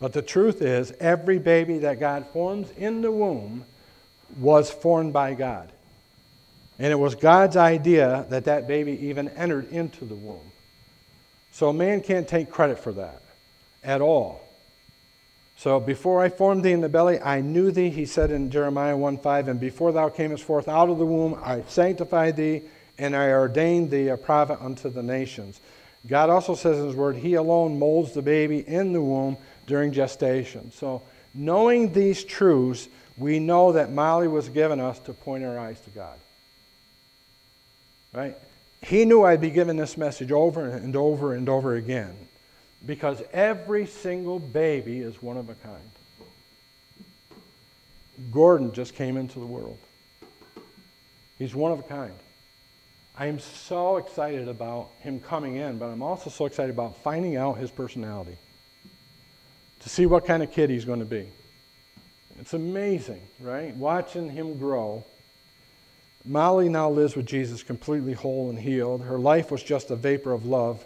But 0.00 0.12
the 0.12 0.22
truth 0.22 0.62
is, 0.62 0.92
every 0.98 1.38
baby 1.38 1.78
that 1.78 2.00
God 2.00 2.26
forms 2.32 2.70
in 2.76 3.02
the 3.02 3.12
womb 3.12 3.64
was 4.38 4.70
formed 4.70 5.12
by 5.12 5.34
God. 5.34 5.70
And 6.78 6.92
it 6.92 6.96
was 6.96 7.14
God's 7.14 7.56
idea 7.56 8.26
that 8.30 8.46
that 8.46 8.66
baby 8.66 9.06
even 9.08 9.28
entered 9.30 9.70
into 9.70 10.04
the 10.04 10.14
womb. 10.14 10.52
So 11.50 11.72
man 11.72 12.00
can't 12.00 12.28
take 12.28 12.50
credit 12.50 12.78
for 12.78 12.92
that 12.92 13.22
at 13.82 14.00
all. 14.00 14.40
So 15.56 15.80
before 15.80 16.22
I 16.22 16.28
formed 16.28 16.62
thee 16.62 16.70
in 16.70 16.80
the 16.80 16.88
belly, 16.88 17.18
I 17.18 17.40
knew 17.40 17.72
thee, 17.72 17.90
he 17.90 18.06
said 18.06 18.30
in 18.30 18.48
Jeremiah 18.48 18.96
1 18.96 19.18
5, 19.18 19.48
and 19.48 19.58
before 19.58 19.90
thou 19.90 20.08
camest 20.08 20.44
forth 20.44 20.68
out 20.68 20.88
of 20.88 20.98
the 20.98 21.06
womb, 21.06 21.38
I 21.44 21.62
sanctified 21.62 22.36
thee, 22.36 22.62
and 22.98 23.14
I 23.14 23.30
ordained 23.30 23.90
thee 23.90 24.08
a 24.08 24.16
prophet 24.16 24.58
unto 24.60 24.90
the 24.90 25.02
nations. 25.02 25.60
God 26.06 26.30
also 26.30 26.54
says 26.54 26.78
in 26.78 26.86
his 26.86 26.96
word, 26.96 27.16
He 27.16 27.34
alone 27.34 27.78
molds 27.78 28.12
the 28.12 28.22
baby 28.22 28.58
in 28.66 28.92
the 28.92 29.02
womb 29.02 29.36
during 29.66 29.92
gestation. 29.92 30.72
So 30.72 31.02
knowing 31.34 31.92
these 31.92 32.24
truths, 32.24 32.88
we 33.16 33.38
know 33.38 33.72
that 33.72 33.92
Molly 33.92 34.28
was 34.28 34.48
given 34.48 34.80
us 34.80 34.98
to 35.00 35.12
point 35.12 35.44
our 35.44 35.58
eyes 35.58 35.80
to 35.80 35.90
God. 35.90 36.18
Right? 38.12 38.36
He 38.80 39.04
knew 39.04 39.24
I'd 39.24 39.40
be 39.40 39.50
giving 39.50 39.76
this 39.76 39.96
message 39.96 40.32
over 40.32 40.68
and 40.68 40.94
over 40.96 41.34
and 41.34 41.48
over 41.48 41.74
again 41.74 42.16
because 42.86 43.22
every 43.32 43.86
single 43.86 44.38
baby 44.38 45.00
is 45.00 45.20
one 45.20 45.36
of 45.36 45.50
a 45.50 45.54
kind. 45.54 45.90
Gordon 48.30 48.72
just 48.72 48.94
came 48.94 49.16
into 49.16 49.38
the 49.38 49.46
world. 49.46 49.78
He's 51.38 51.54
one 51.54 51.72
of 51.72 51.78
a 51.78 51.82
kind. 51.82 52.14
I 53.20 53.26
am 53.26 53.40
so 53.40 53.96
excited 53.96 54.46
about 54.46 54.90
him 55.00 55.18
coming 55.18 55.56
in, 55.56 55.78
but 55.78 55.86
I'm 55.86 56.02
also 56.02 56.30
so 56.30 56.46
excited 56.46 56.70
about 56.70 56.98
finding 56.98 57.34
out 57.34 57.58
his 57.58 57.68
personality 57.68 58.36
to 59.80 59.88
see 59.88 60.06
what 60.06 60.24
kind 60.24 60.40
of 60.40 60.52
kid 60.52 60.70
he's 60.70 60.84
going 60.84 61.00
to 61.00 61.04
be. 61.04 61.26
It's 62.38 62.54
amazing, 62.54 63.20
right? 63.40 63.74
Watching 63.74 64.30
him 64.30 64.56
grow. 64.56 65.04
Molly 66.24 66.68
now 66.68 66.90
lives 66.90 67.16
with 67.16 67.26
Jesus 67.26 67.64
completely 67.64 68.12
whole 68.12 68.50
and 68.50 68.58
healed. 68.58 69.02
Her 69.02 69.18
life 69.18 69.50
was 69.50 69.64
just 69.64 69.90
a 69.90 69.96
vapor 69.96 70.32
of 70.32 70.46
love, 70.46 70.84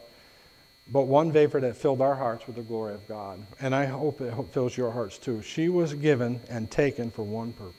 but 0.90 1.02
one 1.02 1.32
vapor 1.32 1.60
that 1.60 1.76
filled 1.76 2.00
our 2.00 2.14
hearts 2.14 2.46
with 2.46 2.56
the 2.56 2.62
glory 2.62 2.94
of 2.94 3.06
God. 3.06 3.44
And 3.60 3.74
I 3.74 3.84
hope 3.84 4.22
it 4.22 4.32
fills 4.52 4.74
your 4.74 4.90
hearts 4.90 5.18
too. 5.18 5.42
She 5.42 5.68
was 5.68 5.92
given 5.92 6.40
and 6.48 6.70
taken 6.70 7.10
for 7.10 7.24
one 7.24 7.52
purpose. 7.52 7.76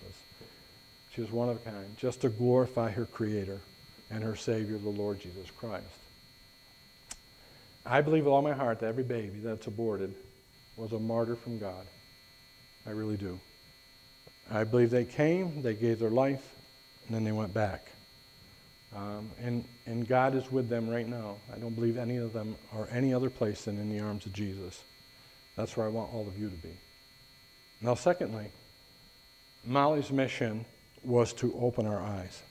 She 1.16 1.22
was 1.22 1.32
one 1.32 1.50
of 1.50 1.56
a 1.56 1.60
kind, 1.60 1.98
just 1.98 2.22
to 2.22 2.30
glorify 2.30 2.92
her 2.92 3.08
Creator 3.08 3.60
and 4.14 4.24
her 4.24 4.36
Savior, 4.36 4.78
the 4.78 4.90
Lord 4.90 5.20
Jesus 5.20 5.50
Christ. 5.58 5.86
I 7.86 8.02
believe 8.02 8.26
with 8.26 8.34
all 8.34 8.42
my 8.42 8.54
heart 8.54 8.80
that 8.80 8.88
every 8.88 9.04
baby 9.04 9.40
that's 9.40 9.68
aborted 9.68 10.14
was 10.78 10.92
a 10.92 11.00
martyr 11.00 11.36
from 11.36 11.58
God. 11.58 11.86
I 12.86 12.92
really 12.92 13.18
do. 13.18 13.40
I 14.52 14.64
believe 14.64 14.92
they 14.92 15.06
came, 15.06 15.62
they 15.62 15.74
gave 15.74 16.00
their 16.00 16.12
life, 16.12 16.54
and 17.06 17.16
then 17.16 17.24
they 17.24 17.32
went 17.32 17.54
back. 17.54 17.88
Um, 18.96 19.32
and, 19.42 19.66
and 19.88 20.08
God 20.08 20.36
is 20.36 20.52
with 20.52 20.70
them 20.70 20.88
right 20.88 21.08
now. 21.08 21.38
I 21.54 21.58
don't 21.58 21.74
believe 21.74 21.98
any 21.98 22.18
of 22.18 22.34
them 22.34 22.56
are 22.74 22.88
any 22.92 23.14
other 23.14 23.30
place 23.30 23.66
than 23.66 23.80
in 23.80 23.90
the 23.90 24.00
arms 24.00 24.26
of 24.28 24.34
Jesus. 24.34 24.84
That's 25.58 25.76
where 25.76 25.88
I 25.88 25.90
want 25.90 26.14
all 26.14 26.28
of 26.28 26.38
you 26.38 26.50
to 26.50 26.56
be. 26.58 26.78
Now, 27.82 27.96
secondly, 27.96 28.52
Molly's 29.66 30.12
mission 30.12 30.66
was 31.04 31.34
to 31.34 31.54
open 31.60 31.88
our 31.88 32.02
eyes. 32.02 32.44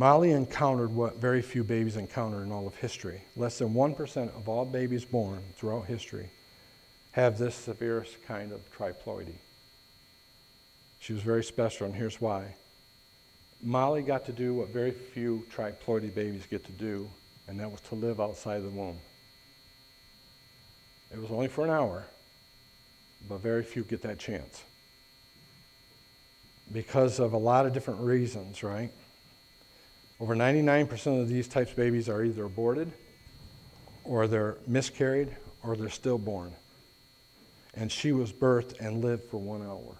Molly 0.00 0.30
encountered 0.30 0.94
what 0.94 1.16
very 1.16 1.42
few 1.42 1.62
babies 1.62 1.98
encounter 1.98 2.42
in 2.42 2.50
all 2.50 2.66
of 2.66 2.74
history. 2.74 3.20
Less 3.36 3.58
than 3.58 3.74
1% 3.74 4.34
of 4.34 4.48
all 4.48 4.64
babies 4.64 5.04
born 5.04 5.42
throughout 5.56 5.84
history 5.84 6.30
have 7.12 7.36
this 7.36 7.54
severest 7.54 8.16
kind 8.26 8.50
of 8.50 8.60
triploidy. 8.74 9.34
She 11.00 11.12
was 11.12 11.20
very 11.20 11.44
special, 11.44 11.84
and 11.84 11.94
here's 11.94 12.18
why. 12.18 12.54
Molly 13.62 14.00
got 14.00 14.24
to 14.24 14.32
do 14.32 14.54
what 14.54 14.70
very 14.70 14.90
few 14.90 15.46
triploidy 15.54 16.14
babies 16.14 16.46
get 16.50 16.64
to 16.64 16.72
do, 16.72 17.10
and 17.46 17.60
that 17.60 17.70
was 17.70 17.82
to 17.82 17.94
live 17.94 18.22
outside 18.22 18.60
the 18.60 18.70
womb. 18.70 18.96
It 21.12 21.18
was 21.18 21.30
only 21.30 21.48
for 21.48 21.62
an 21.64 21.70
hour, 21.70 22.06
but 23.28 23.40
very 23.40 23.62
few 23.62 23.82
get 23.82 24.00
that 24.00 24.18
chance. 24.18 24.62
Because 26.72 27.20
of 27.20 27.34
a 27.34 27.38
lot 27.38 27.66
of 27.66 27.74
different 27.74 28.00
reasons, 28.00 28.62
right? 28.62 28.90
Over 30.20 30.36
99% 30.36 31.22
of 31.22 31.28
these 31.28 31.48
types 31.48 31.70
of 31.70 31.76
babies 31.78 32.08
are 32.08 32.22
either 32.22 32.44
aborted, 32.44 32.92
or 34.04 34.26
they're 34.26 34.58
miscarried, 34.66 35.34
or 35.62 35.76
they're 35.76 35.88
stillborn. 35.88 36.52
And 37.74 37.90
she 37.90 38.12
was 38.12 38.30
birthed 38.30 38.78
and 38.80 39.02
lived 39.02 39.24
for 39.24 39.38
one 39.38 39.62
hour. 39.62 39.96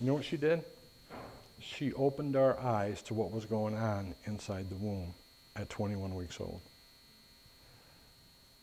You 0.00 0.06
know 0.06 0.14
what 0.14 0.24
she 0.24 0.36
did? 0.36 0.62
She 1.58 1.92
opened 1.94 2.36
our 2.36 2.60
eyes 2.60 3.02
to 3.02 3.14
what 3.14 3.32
was 3.32 3.44
going 3.44 3.74
on 3.74 4.14
inside 4.26 4.68
the 4.68 4.76
womb 4.76 5.12
at 5.56 5.68
21 5.68 6.14
weeks 6.14 6.40
old. 6.40 6.60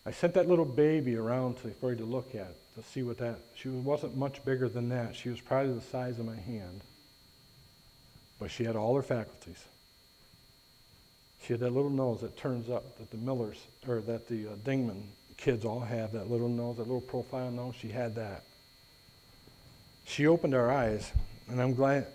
I 0.05 0.12
sent 0.12 0.36
that 0.36 0.48
little 0.48 0.65
baby 0.65 1.17
around 1.17 1.58
to, 1.58 1.72
for 1.72 1.91
you 1.91 1.98
to 1.98 2.05
look 2.05 2.34
at, 2.36 2.55
to 2.75 2.84
see 2.84 3.03
what 3.03 3.17
that, 3.17 3.39
she 3.55 3.67
wasn't 3.70 4.15
much 4.15 4.43
bigger 4.46 4.70
than 4.70 4.88
that. 4.89 5.15
She 5.15 5.29
was 5.29 5.41
probably 5.41 5.74
the 5.74 5.82
size 5.82 6.20
of 6.20 6.25
my 6.25 6.36
hand. 6.36 6.82
But 8.43 8.51
she 8.51 8.65
had 8.65 8.75
all 8.75 8.93
her 8.97 9.01
faculties. 9.01 9.63
She 11.41 11.53
had 11.53 11.62
that 11.62 11.71
little 11.71 11.89
nose 11.89 12.19
that 12.19 12.36
turns 12.36 12.69
up 12.69 12.97
that 12.97 13.10
the 13.10 13.15
Millers, 13.15 13.56
or 13.88 14.01
that 14.01 14.27
the 14.27 14.47
uh, 14.47 14.56
Dingman 14.65 15.01
kids 15.38 15.63
all 15.63 15.79
have, 15.79 16.12
that 16.12 16.29
little 16.29 16.49
nose, 16.49 16.75
that 16.75 16.84
little 16.84 16.99
profile 16.99 17.49
nose. 17.51 17.73
She 17.79 17.88
had 17.88 18.15
that. 18.15 18.43
She 20.03 20.27
opened 20.27 20.56
our 20.56 20.69
eyes, 20.69 21.10
and 21.47 21.62
I'm 21.62 21.73
glad, 21.73 22.06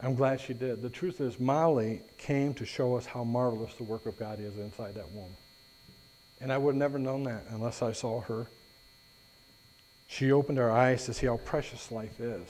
I'm 0.00 0.14
glad 0.14 0.40
she 0.40 0.54
did. 0.54 0.82
The 0.82 0.88
truth 0.88 1.20
is, 1.20 1.40
Molly 1.40 2.02
came 2.16 2.54
to 2.54 2.64
show 2.64 2.94
us 2.94 3.04
how 3.04 3.24
marvelous 3.24 3.74
the 3.74 3.82
work 3.82 4.06
of 4.06 4.16
God 4.16 4.38
is 4.38 4.56
inside 4.56 4.94
that 4.94 5.10
womb. 5.10 5.36
And 6.40 6.52
I 6.52 6.58
would 6.58 6.74
have 6.74 6.78
never 6.78 7.00
known 7.00 7.24
that 7.24 7.42
unless 7.50 7.82
I 7.82 7.90
saw 7.90 8.20
her. 8.20 8.46
She 10.06 10.30
opened 10.30 10.60
our 10.60 10.70
eyes 10.70 11.06
to 11.06 11.12
see 11.12 11.26
how 11.26 11.38
precious 11.38 11.90
life 11.90 12.20
is 12.20 12.46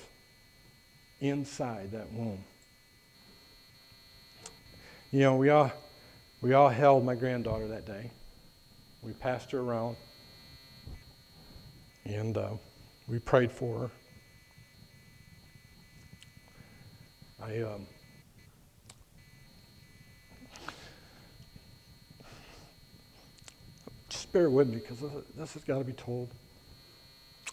inside 1.23 1.93
that 1.93 2.13
womb. 2.13 2.45
You 5.13 5.21
know, 5.21 5.35
we 5.35 5.51
all, 5.51 5.73
we 6.41 6.53
all 6.53 6.69
held 6.69 7.05
my 7.05 7.17
granddaughter 7.17 7.67
that 7.69 7.85
day. 7.85 8.13
We 9.03 9.13
passed 9.13 9.51
her 9.51 9.59
around 9.59 9.97
and 12.05 12.37
uh, 12.37 12.51
we 13.09 13.19
prayed 13.19 13.51
for 13.51 13.79
her. 13.81 13.91
I 17.43 17.63
um, 17.63 17.87
just 24.09 24.31
bear 24.31 24.49
with 24.49 24.69
me 24.69 24.77
because 24.77 25.01
this 25.37 25.55
has 25.55 25.65
got 25.65 25.79
to 25.79 25.85
be 25.85 25.93
told. 25.93 26.29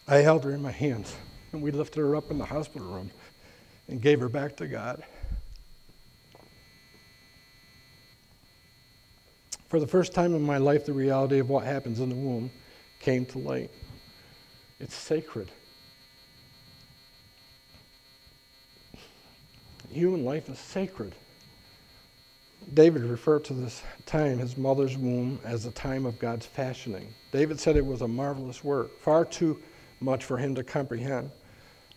I 0.07 0.17
held 0.17 0.43
her 0.43 0.51
in 0.51 0.61
my 0.61 0.71
hands 0.71 1.15
and 1.53 1.63
we 1.63 1.71
lifted 1.71 2.01
her 2.01 2.15
up 2.15 2.29
in 2.29 2.37
the 2.37 2.45
hospital 2.45 2.87
room 2.87 3.09
and 3.87 3.99
gave 3.99 4.19
her 4.19 4.29
back 4.29 4.55
to 4.57 4.67
God. 4.67 5.01
For 9.67 9.79
the 9.79 9.87
first 9.87 10.13
time 10.13 10.33
in 10.33 10.41
my 10.41 10.57
life, 10.57 10.85
the 10.85 10.93
reality 10.93 11.39
of 11.39 11.49
what 11.49 11.65
happens 11.65 11.99
in 11.99 12.09
the 12.09 12.15
womb 12.15 12.49
came 12.99 13.25
to 13.27 13.37
light. 13.37 13.71
It's 14.79 14.95
sacred. 14.95 15.51
Human 19.89 20.23
life 20.23 20.49
is 20.49 20.59
sacred. 20.59 21.15
David 22.73 23.03
referred 23.03 23.45
to 23.45 23.53
this 23.53 23.81
time, 24.05 24.37
his 24.39 24.57
mother's 24.57 24.97
womb, 24.97 25.39
as 25.43 25.65
a 25.65 25.71
time 25.71 26.05
of 26.05 26.19
God's 26.19 26.45
fashioning. 26.45 27.13
David 27.31 27.59
said 27.59 27.77
it 27.77 27.85
was 27.85 28.01
a 28.01 28.07
marvelous 28.07 28.63
work, 28.63 28.99
far 28.99 29.25
too 29.25 29.61
much 29.99 30.25
for 30.25 30.37
him 30.37 30.53
to 30.55 30.63
comprehend. 30.63 31.31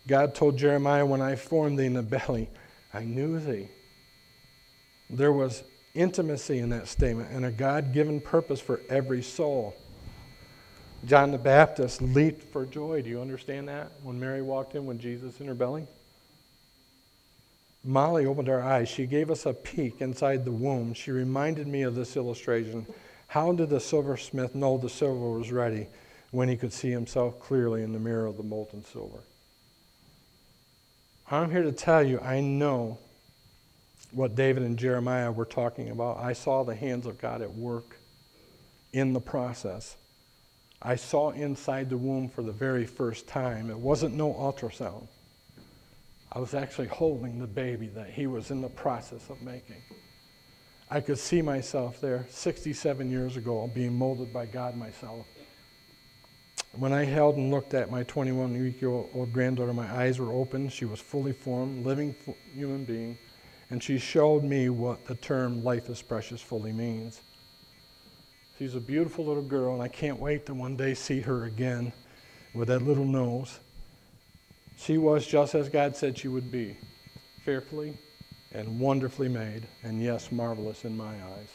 God 0.07 0.35
told 0.35 0.57
Jeremiah, 0.57 1.05
When 1.05 1.21
I 1.21 1.37
formed 1.37 1.79
thee 1.79 1.87
in 1.87 1.95
the 1.95 2.03
belly, 2.03 2.49
I 2.95 3.05
knew 3.05 3.39
thee. 3.39 3.69
There 5.09 5.33
was 5.33 5.65
intimacy 5.95 6.59
in 6.59 6.71
that 6.71 6.89
statement 6.89 7.31
and 7.33 7.45
a 7.45 7.51
God 7.51 7.93
given 7.93 8.21
purpose 8.21 8.61
for 8.61 8.81
every 8.89 9.23
soul. 9.23 9.75
John 11.05 11.31
the 11.31 11.39
Baptist 11.39 12.03
leaped 12.03 12.43
for 12.53 12.67
joy. 12.67 13.03
Do 13.03 13.11
you 13.11 13.21
understand 13.21 13.69
that? 13.69 13.93
When 14.03 14.21
Mary 14.21 14.43
walked 14.43 14.75
in, 14.75 14.85
when 14.87 14.99
Jesus 14.99 15.41
in 15.41 15.47
her 15.47 15.55
belly? 15.55 15.87
Molly 17.83 18.27
opened 18.27 18.49
her 18.49 18.63
eyes. 18.63 18.89
She 18.89 19.07
gave 19.07 19.31
us 19.31 19.47
a 19.47 19.55
peek 19.55 20.03
inside 20.03 20.45
the 20.45 20.53
womb. 20.53 20.93
She 20.93 21.11
reminded 21.11 21.67
me 21.67 21.83
of 21.83 21.95
this 21.95 22.17
illustration. 22.17 22.87
How 23.29 23.53
did 23.53 23.71
the 23.71 23.81
silversmith 23.81 24.55
know 24.55 24.77
the 24.77 24.91
silver 24.91 25.31
was 25.31 25.51
ready 25.51 25.87
when 26.31 26.49
he 26.49 26.57
could 26.57 26.73
see 26.73 26.91
himself 26.91 27.41
clearly 27.41 27.83
in 27.83 27.93
the 27.93 27.99
mirror 27.99 28.27
of 28.27 28.37
the 28.37 28.43
molten 28.43 28.85
silver? 28.85 29.21
I'm 31.31 31.51
here 31.51 31.63
to 31.63 31.73
tell 31.73 32.03
you, 32.03 32.21
I 32.21 32.41
know 32.41 32.99
what 34.13 34.35
David 34.35 34.63
and 34.63 34.79
Jeremiah 34.79 35.31
were 35.31 35.45
talking 35.45 35.91
about. 35.91 36.19
I 36.19 36.33
saw 36.33 36.65
the 36.65 36.75
hands 36.75 37.07
of 37.07 37.19
God 37.19 37.43
at 37.43 37.55
work 37.55 37.99
in 38.93 39.13
the 39.13 39.21
process. 39.21 39.97
I 40.83 40.97
saw 40.97 41.31
inside 41.31 41.91
the 41.91 41.97
womb 41.97 42.29
for 42.29 42.43
the 42.43 42.53
very 42.53 42.87
first 42.87 43.29
time. 43.29 43.71
It 43.71 43.79
wasn't 43.79 44.15
no 44.15 44.33
ultrasound. 44.33 45.07
I 46.33 46.39
was 46.39 46.55
actually 46.55 46.89
holding 46.89 47.39
the 47.39 47.47
baby 47.47 47.89
that 47.89 48.11
he 48.11 48.27
was 48.27 48.51
in 48.51 48.61
the 48.61 48.69
process 48.69 49.29
of 49.31 49.43
making. 49.43 49.83
I 50.89 51.01
could 51.01 51.19
see 51.19 51.43
myself 51.43 52.01
there 52.01 52.27
67 52.31 53.11
years 53.11 53.37
ago 53.37 53.71
being 53.73 53.95
molded 53.95 54.33
by 54.33 54.47
God 54.47 54.77
myself. 54.77 55.27
When 56.73 56.93
I 56.93 57.05
held 57.05 57.37
and 57.37 57.51
looked 57.51 57.75
at 57.75 57.91
my 57.91 58.05
21 58.05 58.53
week 58.53 58.83
old 58.83 59.33
granddaughter, 59.33 59.73
my 59.73 59.93
eyes 59.93 60.19
were 60.19 60.33
open. 60.33 60.69
She 60.69 60.85
was 60.85 61.01
fully 61.01 61.33
formed, 61.33 61.85
living 61.85 62.15
human 62.55 62.85
being 62.85 63.19
and 63.71 63.83
she 63.83 63.99
showed 63.99 64.43
me 64.43 64.69
what 64.69 65.05
the 65.05 65.15
term 65.15 65.63
life 65.63 65.89
is 65.89 66.03
precious 66.03 66.43
fully 66.43 66.73
means. 66.73 67.23
She's 68.59 68.75
a 68.75 68.81
beautiful 68.81 69.25
little 69.25 69.43
girl, 69.43 69.73
and 69.73 69.83
I 69.83 69.89
can't 69.89 70.19
wait 70.19 70.45
to 70.47 70.55
one 70.55 70.77
day 70.77 70.93
see 70.93 71.21
her 71.21 71.45
again 71.45 71.93
with 72.53 72.69
that 72.69 72.83
little 72.83 73.05
nose. 73.05 73.61
She 74.77 74.99
was 74.99 75.27
just 75.27 75.55
as 75.55 75.69
God 75.69 75.97
said 75.97 76.19
she 76.19 76.29
would 76.29 76.51
be 76.51 76.77
fearfully 77.45 77.97
and 78.53 78.81
wonderfully 78.81 79.29
made, 79.29 79.69
and 79.83 80.03
yes, 80.03 80.33
marvelous 80.33 80.85
in 80.85 80.97
my 80.97 81.15
eyes. 81.15 81.49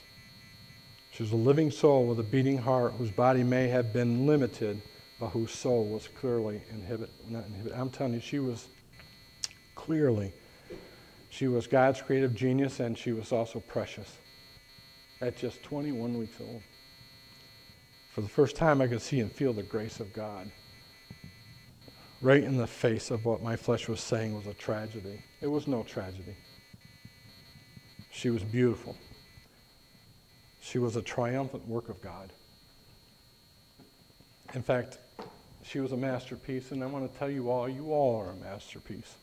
She 1.12 1.24
was 1.24 1.34
a 1.34 1.38
living 1.38 1.70
soul 1.70 2.06
with 2.06 2.20
a 2.20 2.24
beating 2.24 2.58
heart 2.58 2.94
whose 2.98 3.12
body 3.12 3.44
may 3.44 3.68
have 3.68 3.94
been 3.94 4.26
limited, 4.26 4.82
but 5.20 5.30
whose 5.30 5.52
soul 5.52 5.86
was 5.86 6.08
clearly 6.08 6.62
inhibit, 6.72 7.10
not 7.30 7.46
inhibit. 7.46 7.74
I'm 7.76 7.90
telling 7.90 8.14
you, 8.14 8.20
she 8.20 8.40
was 8.40 8.68
clearly 9.76 10.34
she 11.36 11.50
was 11.50 11.68
God's 11.68 12.02
creative 12.02 12.34
genius, 12.34 12.80
and 12.80 12.98
she 12.98 13.12
was 13.12 13.34
also 13.34 13.60
precious. 13.60 14.20
at 15.22 15.36
just 15.36 15.62
21 15.64 16.18
weeks 16.18 16.40
old. 16.40 16.62
For 18.14 18.22
the 18.22 18.30
first 18.30 18.56
time, 18.56 18.82
I 18.82 18.88
could 18.88 19.02
see 19.02 19.20
and 19.20 19.30
feel 19.30 19.52
the 19.52 19.64
grace 19.64 20.00
of 20.00 20.14
God 20.14 20.50
right 22.22 22.44
in 22.44 22.56
the 22.56 22.68
face 22.68 23.12
of 23.12 23.26
what 23.26 23.44
my 23.44 23.56
flesh 23.58 23.90
was 23.90 24.00
saying 24.00 24.34
was 24.34 24.48
a 24.48 24.54
tragedy. 24.54 25.22
It 25.42 25.48
was 25.48 25.68
no 25.68 25.84
tragedy. 25.84 26.36
She 28.12 28.30
was 28.30 28.44
beautiful. 28.44 28.96
She 30.62 30.80
was 30.80 30.96
a 30.96 31.02
triumphant 31.02 31.68
work 31.68 31.90
of 31.90 32.02
God. 32.02 32.32
In 34.54 34.64
fact, 34.64 35.00
she 35.64 35.80
was 35.82 35.92
a 35.92 35.98
masterpiece, 35.98 36.72
and 36.72 36.82
I 36.82 36.88
want 36.88 37.12
to 37.12 37.20
tell 37.20 37.30
you 37.30 37.50
all, 37.50 37.68
you 37.68 37.92
all 37.92 38.16
are 38.22 38.32
a 38.32 38.36
masterpiece. 38.36 39.18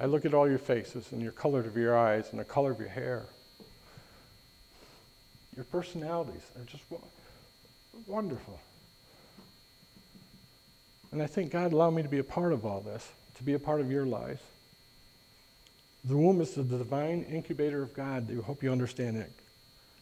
I 0.00 0.06
look 0.06 0.24
at 0.24 0.32
all 0.32 0.48
your 0.48 0.58
faces 0.58 1.10
and 1.10 1.20
your 1.20 1.32
color 1.32 1.60
of 1.60 1.76
your 1.76 1.98
eyes 1.98 2.28
and 2.30 2.38
the 2.38 2.44
color 2.44 2.70
of 2.70 2.78
your 2.78 2.88
hair. 2.88 3.26
Your 5.56 5.64
personalities 5.64 6.42
are 6.56 6.64
just 6.64 6.84
wonderful. 8.06 8.60
And 11.10 11.20
I 11.20 11.26
think 11.26 11.50
God 11.50 11.72
allowed 11.72 11.94
me 11.94 12.02
to 12.02 12.08
be 12.08 12.18
a 12.18 12.24
part 12.24 12.52
of 12.52 12.64
all 12.64 12.80
this, 12.80 13.10
to 13.36 13.42
be 13.42 13.54
a 13.54 13.58
part 13.58 13.80
of 13.80 13.90
your 13.90 14.06
lives. 14.06 14.42
The 16.04 16.16
womb 16.16 16.40
is 16.40 16.54
the 16.54 16.62
divine 16.62 17.24
incubator 17.24 17.82
of 17.82 17.92
God. 17.92 18.30
I 18.30 18.40
hope 18.42 18.62
you 18.62 18.70
understand 18.70 19.16
it. 19.16 19.32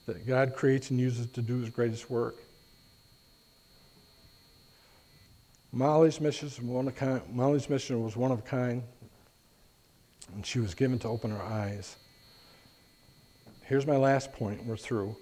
That 0.04 0.26
God 0.26 0.54
creates 0.54 0.90
and 0.90 1.00
uses 1.00 1.26
to 1.28 1.42
do 1.42 1.58
his 1.58 1.70
greatest 1.70 2.10
work. 2.10 2.36
Molly's 5.72 6.20
mission, 6.20 6.48
was 6.48 6.60
one 6.60 6.86
of 6.86 6.94
kind, 6.94 7.22
Molly's 7.32 7.68
mission 7.68 8.02
was 8.02 8.16
one 8.16 8.30
of 8.30 8.38
a 8.38 8.42
kind, 8.42 8.82
and 10.34 10.44
she 10.44 10.58
was 10.58 10.74
given 10.74 10.98
to 11.00 11.08
open 11.08 11.30
her 11.30 11.42
eyes. 11.42 11.96
Here's 13.62 13.86
my 13.86 13.96
last 13.96 14.32
point. 14.32 14.64
We're 14.64 14.76
through. 14.76 15.16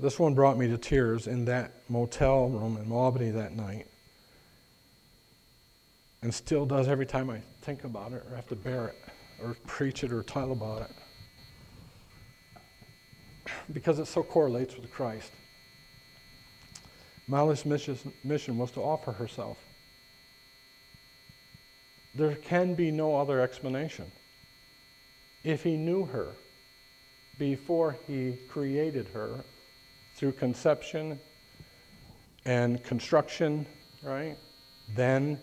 This 0.00 0.18
one 0.18 0.34
brought 0.34 0.56
me 0.56 0.68
to 0.68 0.78
tears 0.78 1.26
in 1.26 1.44
that 1.46 1.72
motel 1.88 2.48
room 2.48 2.76
in 2.76 2.90
Albany 2.92 3.30
that 3.30 3.54
night. 3.54 3.86
And 6.22 6.34
still 6.34 6.66
does 6.66 6.88
every 6.88 7.06
time 7.06 7.30
I 7.30 7.40
think 7.62 7.84
about 7.84 8.12
it 8.12 8.24
or 8.28 8.34
have 8.34 8.48
to 8.48 8.56
bear 8.56 8.88
it 8.88 8.96
or 9.42 9.56
preach 9.66 10.02
it 10.02 10.12
or 10.12 10.22
tell 10.22 10.50
about 10.52 10.82
it. 10.82 10.90
Because 13.72 13.98
it 13.98 14.06
so 14.06 14.22
correlates 14.22 14.76
with 14.76 14.90
Christ. 14.92 15.30
Molly's 17.28 17.64
mission 17.64 18.58
was 18.58 18.70
to 18.72 18.80
offer 18.80 19.12
herself. 19.12 19.58
There 22.18 22.34
can 22.34 22.74
be 22.74 22.90
no 22.90 23.14
other 23.14 23.40
explanation. 23.40 24.10
If 25.44 25.62
he 25.62 25.76
knew 25.76 26.04
her 26.06 26.26
before 27.38 27.96
he 28.08 28.38
created 28.48 29.06
her 29.14 29.44
through 30.16 30.32
conception 30.32 31.20
and 32.44 32.82
construction, 32.82 33.66
right? 34.02 34.36
Then 34.96 35.38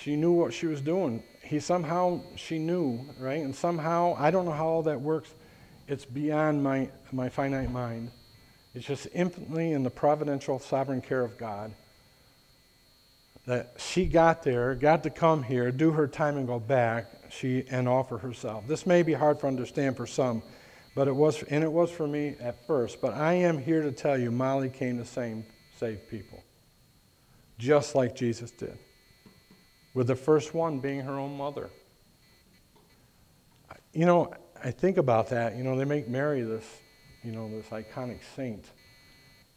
she 0.00 0.16
knew 0.16 0.32
what 0.32 0.52
she 0.52 0.66
was 0.66 0.80
doing. 0.80 1.22
He 1.40 1.60
somehow, 1.60 2.22
she 2.34 2.58
knew, 2.58 3.06
right? 3.16 3.44
And 3.44 3.54
somehow, 3.54 4.16
I 4.18 4.32
don't 4.32 4.44
know 4.44 4.50
how 4.50 4.66
all 4.66 4.82
that 4.82 5.00
works. 5.00 5.32
It's 5.86 6.04
beyond 6.04 6.64
my, 6.64 6.90
my 7.12 7.28
finite 7.28 7.70
mind. 7.70 8.10
It's 8.74 8.86
just 8.86 9.06
infinitely 9.14 9.70
in 9.70 9.84
the 9.84 9.90
providential, 9.90 10.58
sovereign 10.58 11.00
care 11.00 11.22
of 11.22 11.38
God 11.38 11.72
that 13.46 13.74
she 13.78 14.06
got 14.06 14.42
there, 14.42 14.74
got 14.74 15.04
to 15.04 15.10
come 15.10 15.42
here, 15.42 15.70
do 15.70 15.92
her 15.92 16.08
time 16.08 16.36
and 16.36 16.46
go 16.46 16.58
back, 16.58 17.12
she 17.30 17.64
and 17.70 17.88
offer 17.88 18.18
herself. 18.18 18.66
This 18.66 18.86
may 18.86 19.02
be 19.02 19.12
hard 19.12 19.38
to 19.40 19.46
understand 19.46 19.96
for 19.96 20.06
some, 20.06 20.42
but 20.96 21.06
it 21.06 21.14
was, 21.14 21.42
and 21.44 21.62
it 21.62 21.70
was 21.70 21.90
for 21.90 22.08
me 22.08 22.34
at 22.40 22.66
first. 22.66 23.00
But 23.00 23.14
I 23.14 23.34
am 23.34 23.58
here 23.58 23.82
to 23.82 23.92
tell 23.92 24.18
you, 24.18 24.32
Molly 24.32 24.68
came 24.68 24.98
to 24.98 25.04
save, 25.04 25.44
save 25.78 26.08
people, 26.10 26.42
just 27.56 27.94
like 27.94 28.16
Jesus 28.16 28.50
did, 28.50 28.76
with 29.94 30.08
the 30.08 30.16
first 30.16 30.52
one 30.52 30.80
being 30.80 31.00
her 31.00 31.14
own 31.14 31.36
mother. 31.36 31.70
You 33.92 34.06
know, 34.06 34.34
I 34.62 34.72
think 34.72 34.96
about 34.96 35.28
that. 35.28 35.56
You 35.56 35.62
know, 35.62 35.76
they 35.76 35.84
make 35.84 36.08
Mary 36.08 36.42
this, 36.42 36.64
you 37.22 37.30
know, 37.30 37.48
this 37.48 37.66
iconic 37.66 38.18
saint, 38.34 38.64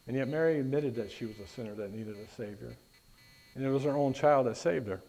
and 0.06 0.16
yet 0.16 0.28
Mary 0.28 0.60
admitted 0.60 0.94
that 0.94 1.10
she 1.10 1.24
was 1.26 1.40
a 1.40 1.46
sinner 1.48 1.74
that 1.74 1.92
needed 1.92 2.16
a 2.16 2.34
savior, 2.36 2.76
and 3.54 3.64
it 3.64 3.70
was 3.70 3.84
her 3.84 3.96
own 3.96 4.12
child 4.12 4.46
that 4.46 4.56
saved 4.56 4.88
her. 4.88 5.00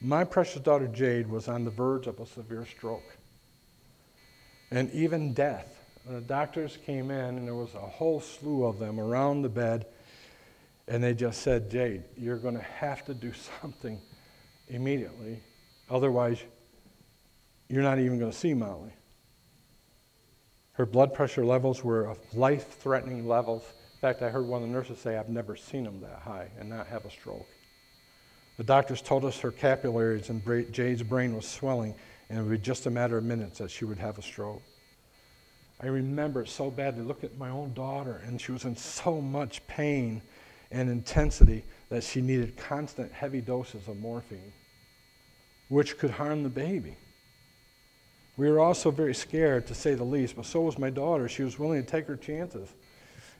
My 0.00 0.24
precious 0.24 0.60
daughter 0.60 0.88
Jade 0.88 1.28
was 1.28 1.48
on 1.48 1.64
the 1.64 1.70
verge 1.70 2.06
of 2.06 2.18
a 2.18 2.26
severe 2.26 2.66
stroke 2.66 3.16
and 4.72 4.90
even 4.92 5.34
death. 5.34 5.78
The 6.06 6.20
doctors 6.20 6.78
came 6.84 7.10
in, 7.10 7.36
and 7.36 7.46
there 7.46 7.54
was 7.54 7.74
a 7.74 7.78
whole 7.78 8.20
slew 8.20 8.64
of 8.64 8.78
them 8.78 8.98
around 8.98 9.42
the 9.42 9.48
bed, 9.48 9.86
and 10.88 11.04
they 11.04 11.14
just 11.14 11.42
said, 11.42 11.70
Jade, 11.70 12.02
you're 12.16 12.38
going 12.38 12.56
to 12.56 12.62
have 12.62 13.04
to 13.04 13.14
do 13.14 13.32
something 13.60 14.00
immediately. 14.68 15.40
Otherwise, 15.90 16.42
you're 17.68 17.82
not 17.82 17.98
even 17.98 18.18
going 18.18 18.32
to 18.32 18.36
see 18.36 18.54
Molly. 18.54 18.92
Her 20.72 20.86
blood 20.86 21.12
pressure 21.12 21.44
levels 21.44 21.84
were 21.84 22.16
life 22.32 22.78
threatening 22.80 23.28
levels. 23.28 23.62
In 24.02 24.08
fact, 24.08 24.22
I 24.22 24.30
heard 24.30 24.48
one 24.48 24.64
of 24.64 24.68
the 24.68 24.74
nurses 24.74 24.98
say, 24.98 25.16
I've 25.16 25.28
never 25.28 25.54
seen 25.54 25.84
them 25.84 26.00
that 26.00 26.18
high 26.24 26.48
and 26.58 26.68
not 26.68 26.88
have 26.88 27.04
a 27.04 27.10
stroke. 27.10 27.46
The 28.56 28.64
doctors 28.64 29.00
told 29.00 29.24
us 29.24 29.38
her 29.38 29.52
capillaries 29.52 30.28
and 30.28 30.42
Jade's 30.72 31.04
brain 31.04 31.36
was 31.36 31.46
swelling 31.46 31.94
and 32.28 32.36
it 32.36 32.42
would 32.42 32.50
be 32.50 32.58
just 32.58 32.86
a 32.86 32.90
matter 32.90 33.16
of 33.16 33.22
minutes 33.22 33.58
that 33.58 33.70
she 33.70 33.84
would 33.84 34.00
have 34.00 34.18
a 34.18 34.22
stroke. 34.22 34.60
I 35.80 35.86
remember 35.86 36.42
it 36.42 36.48
so 36.48 36.68
badly. 36.68 37.04
Look 37.04 37.22
at 37.22 37.38
my 37.38 37.50
own 37.50 37.74
daughter, 37.74 38.22
and 38.26 38.40
she 38.40 38.50
was 38.50 38.64
in 38.64 38.74
so 38.76 39.20
much 39.20 39.64
pain 39.66 40.22
and 40.70 40.88
intensity 40.88 41.64
that 41.88 42.02
she 42.02 42.20
needed 42.20 42.56
constant 42.56 43.12
heavy 43.12 43.40
doses 43.40 43.86
of 43.86 43.98
morphine, 43.98 44.52
which 45.68 45.98
could 45.98 46.10
harm 46.10 46.42
the 46.42 46.48
baby. 46.48 46.96
We 48.36 48.50
were 48.50 48.60
also 48.60 48.90
very 48.90 49.14
scared, 49.14 49.66
to 49.66 49.74
say 49.74 49.94
the 49.94 50.04
least, 50.04 50.36
but 50.36 50.46
so 50.46 50.62
was 50.62 50.78
my 50.78 50.90
daughter. 50.90 51.28
She 51.28 51.42
was 51.42 51.58
willing 51.58 51.84
to 51.84 51.88
take 51.88 52.06
her 52.06 52.16
chances, 52.16 52.68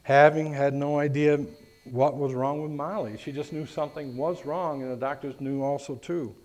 having 0.03 0.53
had 0.53 0.73
no 0.73 0.99
idea 0.99 1.45
what 1.85 2.15
was 2.15 2.33
wrong 2.33 2.61
with 2.61 2.71
Molly. 2.71 3.17
She 3.17 3.31
just 3.31 3.51
knew 3.51 3.65
something 3.65 4.15
was 4.15 4.45
wrong, 4.45 4.81
and 4.81 4.91
the 4.91 4.95
doctors 4.95 5.39
knew 5.39 5.61
also, 5.61 5.95
too. 5.95 6.35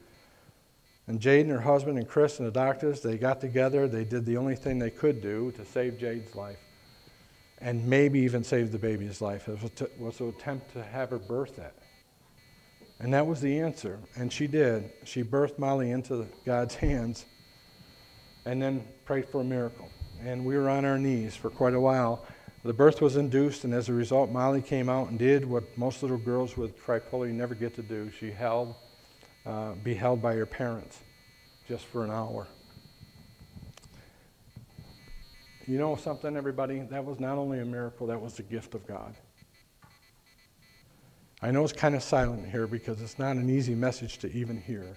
And 1.06 1.20
Jade 1.20 1.46
and 1.46 1.50
her 1.50 1.60
husband 1.60 1.98
and 1.98 2.08
Chris 2.08 2.38
and 2.38 2.46
the 2.46 2.52
doctors, 2.52 3.00
they 3.00 3.16
got 3.16 3.40
together. 3.40 3.88
They 3.88 4.04
did 4.04 4.26
the 4.26 4.36
only 4.36 4.56
thing 4.56 4.78
they 4.78 4.90
could 4.90 5.22
do 5.22 5.52
to 5.52 5.64
save 5.64 5.98
Jade's 5.98 6.34
life 6.34 6.58
and 7.60 7.84
maybe 7.86 8.20
even 8.20 8.44
save 8.44 8.72
the 8.72 8.78
baby's 8.78 9.20
life. 9.20 9.48
It 9.48 9.60
was 9.62 9.70
to, 9.72 9.90
was 9.98 10.16
to 10.18 10.28
attempt 10.28 10.72
to 10.74 10.82
have 10.82 11.10
her 11.10 11.18
birth. 11.18 11.58
And 13.00 13.12
that 13.14 13.26
was 13.26 13.40
the 13.40 13.58
answer. 13.58 13.98
And 14.16 14.32
she 14.32 14.46
did. 14.46 14.92
She 15.04 15.22
birthed 15.22 15.58
Molly 15.58 15.90
into 15.90 16.26
God's 16.44 16.74
hands 16.86 17.24
and 18.44 18.60
then 18.60 18.86
prayed 19.04 19.28
for 19.28 19.40
a 19.40 19.44
miracle. 19.44 19.88
And 20.22 20.44
we 20.44 20.56
were 20.56 20.68
on 20.68 20.84
our 20.84 20.98
knees 20.98 21.34
for 21.36 21.48
quite 21.48 21.74
a 21.74 21.80
while. 21.80 22.26
The 22.64 22.72
birth 22.72 23.00
was 23.00 23.16
induced, 23.16 23.64
and 23.64 23.72
as 23.72 23.88
a 23.88 23.92
result, 23.92 24.30
Molly 24.30 24.60
came 24.60 24.88
out 24.88 25.08
and 25.08 25.18
did 25.18 25.48
what 25.48 25.64
most 25.78 26.02
little 26.02 26.18
girls 26.18 26.56
with 26.56 26.76
triploidy 26.84 27.32
never 27.32 27.54
get 27.54 27.74
to 27.76 27.82
do. 27.82 28.10
She 28.18 28.30
held 28.30 28.74
uh, 29.46 29.72
be 29.82 29.94
held 29.94 30.20
by 30.20 30.34
her 30.34 30.44
parents 30.44 31.00
just 31.66 31.84
for 31.86 32.04
an 32.04 32.10
hour. 32.10 32.46
You 35.66 35.78
know 35.78 35.96
something, 35.96 36.36
everybody? 36.36 36.80
That 36.80 37.04
was 37.04 37.20
not 37.20 37.38
only 37.38 37.60
a 37.60 37.64
miracle, 37.64 38.06
that 38.08 38.20
was 38.20 38.34
the 38.34 38.42
gift 38.42 38.74
of 38.74 38.86
God. 38.86 39.14
I 41.40 41.50
know 41.50 41.62
it's 41.62 41.72
kind 41.72 41.94
of 41.94 42.02
silent 42.02 42.50
here 42.50 42.66
because 42.66 43.00
it's 43.00 43.18
not 43.18 43.36
an 43.36 43.48
easy 43.48 43.74
message 43.74 44.18
to 44.18 44.32
even 44.32 44.60
hear. 44.60 44.96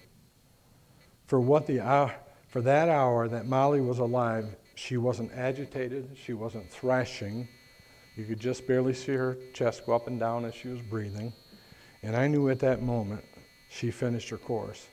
For 1.27 1.39
what 1.39 1.67
the 1.67 1.81
hour, 1.81 2.15
for 2.47 2.61
that 2.61 2.89
hour 2.89 3.27
that 3.27 3.45
Molly 3.45 3.79
was 3.79 3.99
alive, 3.99 4.55
she 4.75 4.97
wasn't 4.97 5.31
agitated, 5.33 6.15
she 6.15 6.33
wasn't 6.33 6.69
thrashing. 6.69 7.47
You 8.15 8.25
could 8.25 8.39
just 8.39 8.67
barely 8.67 8.93
see 8.93 9.13
her 9.13 9.37
chest 9.53 9.85
go 9.85 9.93
up 9.93 10.07
and 10.07 10.19
down 10.19 10.45
as 10.45 10.53
she 10.53 10.67
was 10.67 10.81
breathing. 10.81 11.33
And 12.03 12.15
I 12.15 12.27
knew 12.27 12.49
at 12.49 12.59
that 12.59 12.81
moment 12.81 13.23
she 13.69 13.91
finished 13.91 14.29
her 14.29 14.37
course. 14.37 14.87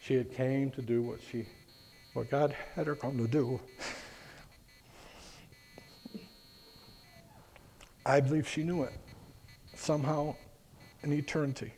She 0.00 0.14
had 0.14 0.32
came 0.32 0.70
to 0.72 0.82
do 0.82 1.02
what 1.02 1.20
she 1.30 1.46
what 2.14 2.28
God 2.28 2.54
had 2.74 2.86
her 2.86 2.96
come 2.96 3.16
to 3.18 3.28
do. 3.28 3.60
I 8.04 8.20
believe 8.20 8.48
she 8.48 8.64
knew 8.64 8.82
it 8.82 8.92
somehow 9.76 10.34
in 11.02 11.12
eternity. 11.12 11.72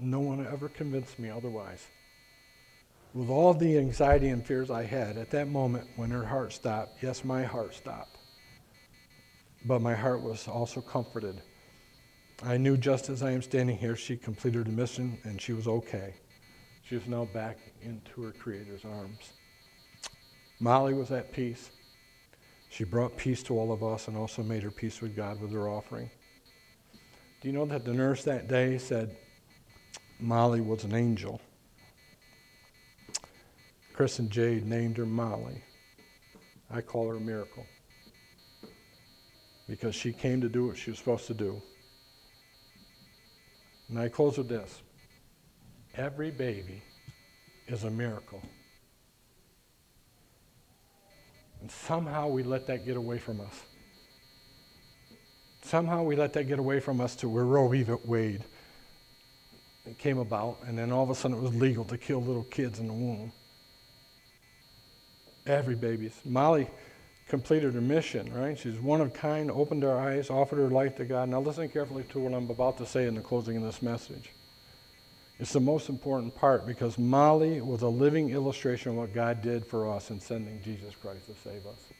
No 0.00 0.20
one 0.20 0.46
ever 0.46 0.68
convinced 0.68 1.18
me 1.18 1.28
otherwise. 1.28 1.86
With 3.16 3.30
all 3.30 3.54
the 3.54 3.78
anxiety 3.78 4.28
and 4.28 4.46
fears 4.46 4.70
I 4.70 4.82
had 4.82 5.16
at 5.16 5.30
that 5.30 5.48
moment 5.48 5.88
when 5.96 6.10
her 6.10 6.26
heart 6.26 6.52
stopped, 6.52 7.02
yes, 7.02 7.24
my 7.24 7.44
heart 7.44 7.74
stopped. 7.74 8.18
But 9.64 9.80
my 9.80 9.94
heart 9.94 10.20
was 10.20 10.46
also 10.46 10.82
comforted 10.82 11.40
I 12.42 12.58
knew 12.58 12.76
just 12.76 13.08
as 13.08 13.22
I 13.22 13.30
am 13.30 13.40
standing 13.40 13.78
here, 13.78 13.96
she 13.96 14.18
completed 14.18 14.66
her 14.66 14.72
mission 14.72 15.16
and 15.24 15.40
she 15.40 15.54
was 15.54 15.66
okay. 15.66 16.12
She 16.82 16.94
was 16.94 17.06
now 17.06 17.24
back 17.24 17.56
into 17.80 18.24
her 18.24 18.32
Creator's 18.32 18.84
arms. 18.84 19.32
Molly 20.60 20.92
was 20.92 21.10
at 21.10 21.32
peace. 21.32 21.70
She 22.68 22.84
brought 22.84 23.16
peace 23.16 23.42
to 23.44 23.58
all 23.58 23.72
of 23.72 23.82
us 23.82 24.08
and 24.08 24.18
also 24.18 24.42
made 24.42 24.62
her 24.62 24.70
peace 24.70 25.00
with 25.00 25.16
God 25.16 25.40
with 25.40 25.50
her 25.52 25.66
offering. 25.70 26.10
Do 27.40 27.48
you 27.48 27.54
know 27.54 27.64
that 27.64 27.86
the 27.86 27.94
nurse 27.94 28.22
that 28.24 28.48
day 28.48 28.76
said 28.76 29.16
Molly 30.20 30.60
was 30.60 30.84
an 30.84 30.94
angel? 30.94 31.40
Chris 33.96 34.18
and 34.18 34.30
Jade 34.30 34.66
named 34.66 34.98
her 34.98 35.06
Molly. 35.06 35.64
I 36.70 36.82
call 36.82 37.08
her 37.08 37.16
a 37.16 37.20
miracle 37.20 37.64
because 39.66 39.94
she 39.94 40.12
came 40.12 40.38
to 40.42 40.50
do 40.50 40.66
what 40.66 40.76
she 40.76 40.90
was 40.90 40.98
supposed 40.98 41.26
to 41.28 41.34
do. 41.34 41.62
And 43.88 43.98
I 43.98 44.10
close 44.10 44.36
with 44.36 44.50
this 44.50 44.82
every 45.94 46.30
baby 46.30 46.82
is 47.68 47.84
a 47.84 47.90
miracle. 47.90 48.42
And 51.62 51.70
somehow 51.70 52.28
we 52.28 52.42
let 52.42 52.66
that 52.66 52.84
get 52.84 52.98
away 52.98 53.16
from 53.16 53.40
us. 53.40 53.62
Somehow 55.62 56.02
we 56.02 56.16
let 56.16 56.34
that 56.34 56.44
get 56.44 56.58
away 56.58 56.80
from 56.80 57.00
us 57.00 57.16
to 57.16 57.30
where 57.30 57.46
Roe 57.46 57.66
v. 57.68 57.86
Wade 58.04 58.44
came 59.96 60.18
about, 60.18 60.58
and 60.66 60.76
then 60.76 60.92
all 60.92 61.02
of 61.02 61.08
a 61.08 61.14
sudden 61.14 61.38
it 61.38 61.40
was 61.40 61.54
legal 61.54 61.86
to 61.86 61.96
kill 61.96 62.20
little 62.22 62.44
kids 62.44 62.78
in 62.78 62.88
the 62.88 62.92
womb. 62.92 63.32
Every 65.46 65.74
baby. 65.74 66.10
Molly 66.24 66.68
completed 67.28 67.74
her 67.74 67.80
mission, 67.80 68.32
right? 68.32 68.58
She's 68.58 68.78
one 68.78 69.00
of 69.00 69.12
kind, 69.12 69.50
opened 69.50 69.82
her 69.82 69.98
eyes, 69.98 70.30
offered 70.30 70.58
her 70.58 70.70
life 70.70 70.96
to 70.96 71.04
God. 71.04 71.28
Now 71.28 71.40
listen 71.40 71.68
carefully 71.68 72.04
to 72.10 72.20
what 72.20 72.34
I'm 72.34 72.50
about 72.50 72.78
to 72.78 72.86
say 72.86 73.06
in 73.06 73.14
the 73.14 73.20
closing 73.20 73.56
of 73.56 73.62
this 73.62 73.82
message. 73.82 74.30
It's 75.38 75.52
the 75.52 75.60
most 75.60 75.88
important 75.88 76.34
part 76.34 76.66
because 76.66 76.98
Molly 76.98 77.60
was 77.60 77.82
a 77.82 77.88
living 77.88 78.30
illustration 78.30 78.92
of 78.92 78.96
what 78.96 79.12
God 79.12 79.42
did 79.42 79.66
for 79.66 79.92
us 79.92 80.10
in 80.10 80.18
sending 80.18 80.62
Jesus 80.62 80.94
Christ 80.94 81.26
to 81.26 81.34
save 81.44 81.66
us. 81.66 81.92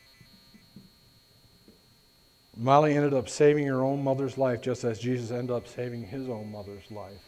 Molly 2.57 2.97
ended 2.97 3.13
up 3.13 3.29
saving 3.29 3.67
her 3.67 3.85
own 3.85 4.03
mother's 4.03 4.39
life 4.39 4.63
just 4.63 4.85
as 4.85 4.99
Jesus 4.99 5.31
ended 5.31 5.51
up 5.51 5.69
saving 5.69 6.05
his 6.05 6.31
own 6.31 6.51
mother's 6.51 6.91
life. 6.91 7.21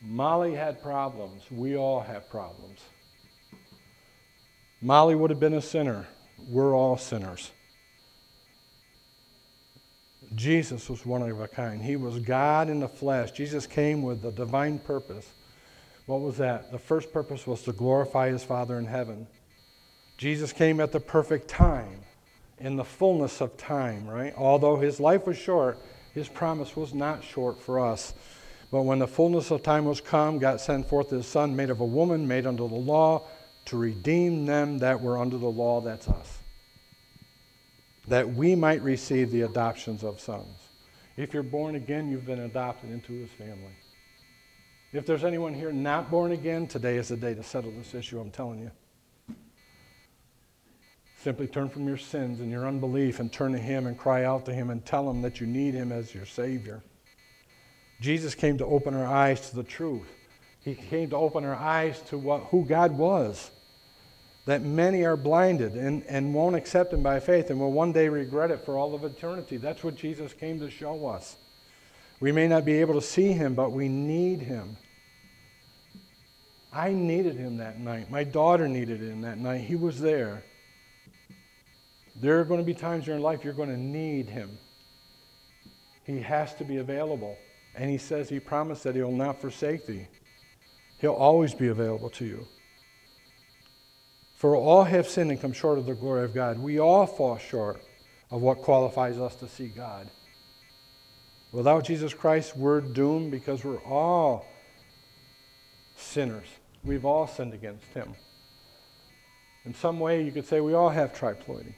Molly 0.00 0.54
had 0.54 0.82
problems. 0.82 1.42
We 1.50 1.76
all 1.76 2.00
have 2.00 2.30
problems. 2.30 2.80
Molly 4.82 5.14
would 5.14 5.30
have 5.30 5.40
been 5.40 5.54
a 5.54 5.62
sinner. 5.62 6.06
We're 6.48 6.74
all 6.74 6.96
sinners. 6.96 7.50
Jesus 10.34 10.88
was 10.88 11.04
one 11.04 11.22
of 11.22 11.40
a 11.40 11.48
kind. 11.48 11.82
He 11.82 11.96
was 11.96 12.18
God 12.20 12.70
in 12.70 12.80
the 12.80 12.88
flesh. 12.88 13.32
Jesus 13.32 13.66
came 13.66 14.02
with 14.02 14.24
a 14.24 14.30
divine 14.30 14.78
purpose. 14.78 15.28
What 16.06 16.20
was 16.20 16.38
that? 16.38 16.72
The 16.72 16.78
first 16.78 17.12
purpose 17.12 17.46
was 17.46 17.62
to 17.62 17.72
glorify 17.72 18.30
his 18.30 18.42
Father 18.42 18.78
in 18.78 18.86
heaven. 18.86 19.26
Jesus 20.16 20.52
came 20.52 20.80
at 20.80 20.92
the 20.92 21.00
perfect 21.00 21.48
time, 21.48 22.00
in 22.58 22.76
the 22.76 22.84
fullness 22.84 23.40
of 23.40 23.56
time, 23.56 24.06
right? 24.06 24.34
Although 24.36 24.76
his 24.76 25.00
life 25.00 25.26
was 25.26 25.36
short, 25.36 25.78
his 26.14 26.28
promise 26.28 26.76
was 26.76 26.94
not 26.94 27.24
short 27.24 27.60
for 27.60 27.80
us. 27.80 28.14
But 28.70 28.82
when 28.82 28.98
the 28.98 29.08
fullness 29.08 29.50
of 29.50 29.62
time 29.62 29.84
was 29.84 30.00
come, 30.00 30.38
God 30.38 30.60
sent 30.60 30.88
forth 30.88 31.10
his 31.10 31.26
Son, 31.26 31.56
made 31.56 31.70
of 31.70 31.80
a 31.80 31.86
woman, 31.86 32.28
made 32.28 32.46
under 32.46 32.68
the 32.68 32.74
law, 32.74 33.26
to 33.70 33.78
redeem 33.78 34.46
them 34.46 34.78
that 34.78 35.00
were 35.00 35.18
under 35.18 35.38
the 35.38 35.50
law, 35.50 35.80
that's 35.80 36.08
us 36.08 36.40
that 38.08 38.28
we 38.28 38.56
might 38.56 38.82
receive 38.82 39.30
the 39.30 39.42
adoptions 39.42 40.02
of 40.02 40.20
sons. 40.20 40.68
If 41.16 41.32
you're 41.32 41.42
born 41.42 41.76
again, 41.76 42.10
you've 42.10 42.26
been 42.26 42.40
adopted 42.40 42.90
into 42.90 43.12
his 43.12 43.30
family. 43.30 43.76
If 44.92 45.06
there's 45.06 45.22
anyone 45.22 45.54
here 45.54 45.72
not 45.72 46.10
born 46.10 46.32
again, 46.32 46.66
today 46.66 46.96
is 46.96 47.08
the 47.08 47.16
day 47.16 47.34
to 47.34 47.42
settle 47.42 47.70
this 47.70 47.94
issue, 47.94 48.18
I'm 48.18 48.32
telling 48.32 48.58
you. 48.58 48.70
Simply 51.22 51.46
turn 51.46 51.68
from 51.68 51.86
your 51.86 51.98
sins 51.98 52.40
and 52.40 52.50
your 52.50 52.66
unbelief 52.66 53.20
and 53.20 53.32
turn 53.32 53.52
to 53.52 53.58
him 53.58 53.86
and 53.86 53.96
cry 53.96 54.24
out 54.24 54.44
to 54.46 54.52
him 54.52 54.70
and 54.70 54.84
tell 54.84 55.08
him 55.08 55.22
that 55.22 55.40
you 55.40 55.46
need 55.46 55.74
him 55.74 55.92
as 55.92 56.12
your 56.12 56.26
Savior. 56.26 56.82
Jesus 58.00 58.34
came 58.34 58.58
to 58.58 58.66
open 58.66 58.94
our 58.94 59.06
eyes 59.06 59.50
to 59.50 59.56
the 59.56 59.62
truth. 59.62 60.08
He 60.60 60.74
came 60.74 61.10
to 61.10 61.16
open 61.16 61.44
our 61.44 61.54
eyes 61.54 62.00
to 62.08 62.18
what, 62.18 62.44
who 62.44 62.64
God 62.64 62.96
was 62.96 63.52
that 64.46 64.62
many 64.62 65.04
are 65.04 65.16
blinded 65.16 65.74
and, 65.74 66.02
and 66.04 66.34
won't 66.34 66.56
accept 66.56 66.92
him 66.92 67.02
by 67.02 67.20
faith 67.20 67.50
and 67.50 67.60
will 67.60 67.72
one 67.72 67.92
day 67.92 68.08
regret 68.08 68.50
it 68.50 68.64
for 68.64 68.78
all 68.78 68.94
of 68.94 69.04
eternity. 69.04 69.56
That's 69.56 69.84
what 69.84 69.94
Jesus 69.94 70.32
came 70.32 70.58
to 70.60 70.70
show 70.70 71.06
us. 71.06 71.36
We 72.20 72.32
may 72.32 72.48
not 72.48 72.64
be 72.64 72.74
able 72.74 72.94
to 72.94 73.02
see 73.02 73.32
him, 73.32 73.54
but 73.54 73.72
we 73.72 73.88
need 73.88 74.40
him. 74.40 74.76
I 76.72 76.92
needed 76.92 77.34
him 77.36 77.56
that 77.56 77.80
night. 77.80 78.10
My 78.10 78.24
daughter 78.24 78.68
needed 78.68 79.00
him 79.00 79.22
that 79.22 79.38
night. 79.38 79.62
He 79.62 79.76
was 79.76 80.00
there. 80.00 80.44
There 82.16 82.38
are 82.38 82.44
going 82.44 82.60
to 82.60 82.64
be 82.64 82.74
times 82.74 83.06
in 83.06 83.12
your 83.12 83.20
life 83.20 83.44
you're 83.44 83.54
going 83.54 83.70
to 83.70 83.76
need 83.76 84.28
him. 84.28 84.58
He 86.04 86.20
has 86.20 86.54
to 86.56 86.64
be 86.64 86.78
available. 86.78 87.36
And 87.74 87.90
he 87.90 87.98
says 87.98 88.28
he 88.28 88.40
promised 88.40 88.84
that 88.84 88.94
he'll 88.94 89.12
not 89.12 89.40
forsake 89.40 89.86
thee. 89.86 90.06
He'll 90.98 91.12
always 91.12 91.54
be 91.54 91.68
available 91.68 92.10
to 92.10 92.24
you. 92.24 92.46
For 94.40 94.56
all 94.56 94.84
have 94.84 95.06
sinned 95.06 95.30
and 95.30 95.38
come 95.38 95.52
short 95.52 95.76
of 95.76 95.84
the 95.84 95.92
glory 95.92 96.24
of 96.24 96.32
God. 96.32 96.58
We 96.58 96.80
all 96.80 97.06
fall 97.06 97.36
short 97.36 97.82
of 98.30 98.40
what 98.40 98.62
qualifies 98.62 99.18
us 99.18 99.34
to 99.34 99.46
see 99.46 99.68
God. 99.68 100.08
Without 101.52 101.84
Jesus 101.84 102.14
Christ, 102.14 102.56
we're 102.56 102.80
doomed 102.80 103.32
because 103.32 103.62
we're 103.62 103.82
all 103.82 104.46
sinners. 105.94 106.46
We've 106.82 107.04
all 107.04 107.26
sinned 107.26 107.52
against 107.52 107.84
Him. 107.92 108.14
In 109.66 109.74
some 109.74 110.00
way, 110.00 110.24
you 110.24 110.32
could 110.32 110.46
say 110.46 110.62
we 110.62 110.72
all 110.72 110.88
have 110.88 111.12
triploidy. 111.12 111.74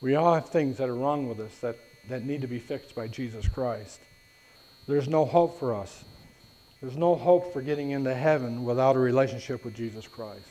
We 0.00 0.14
all 0.14 0.34
have 0.34 0.50
things 0.50 0.76
that 0.76 0.88
are 0.88 0.94
wrong 0.94 1.28
with 1.28 1.40
us 1.40 1.58
that, 1.62 1.74
that 2.08 2.24
need 2.24 2.42
to 2.42 2.46
be 2.46 2.60
fixed 2.60 2.94
by 2.94 3.08
Jesus 3.08 3.48
Christ. 3.48 3.98
There's 4.86 5.08
no 5.08 5.24
hope 5.24 5.58
for 5.58 5.74
us 5.74 6.04
there's 6.80 6.96
no 6.96 7.14
hope 7.14 7.52
for 7.52 7.60
getting 7.60 7.90
into 7.90 8.14
heaven 8.14 8.64
without 8.64 8.96
a 8.96 9.00
relationship 9.00 9.64
with 9.64 9.74
Jesus 9.74 10.06
Christ. 10.06 10.48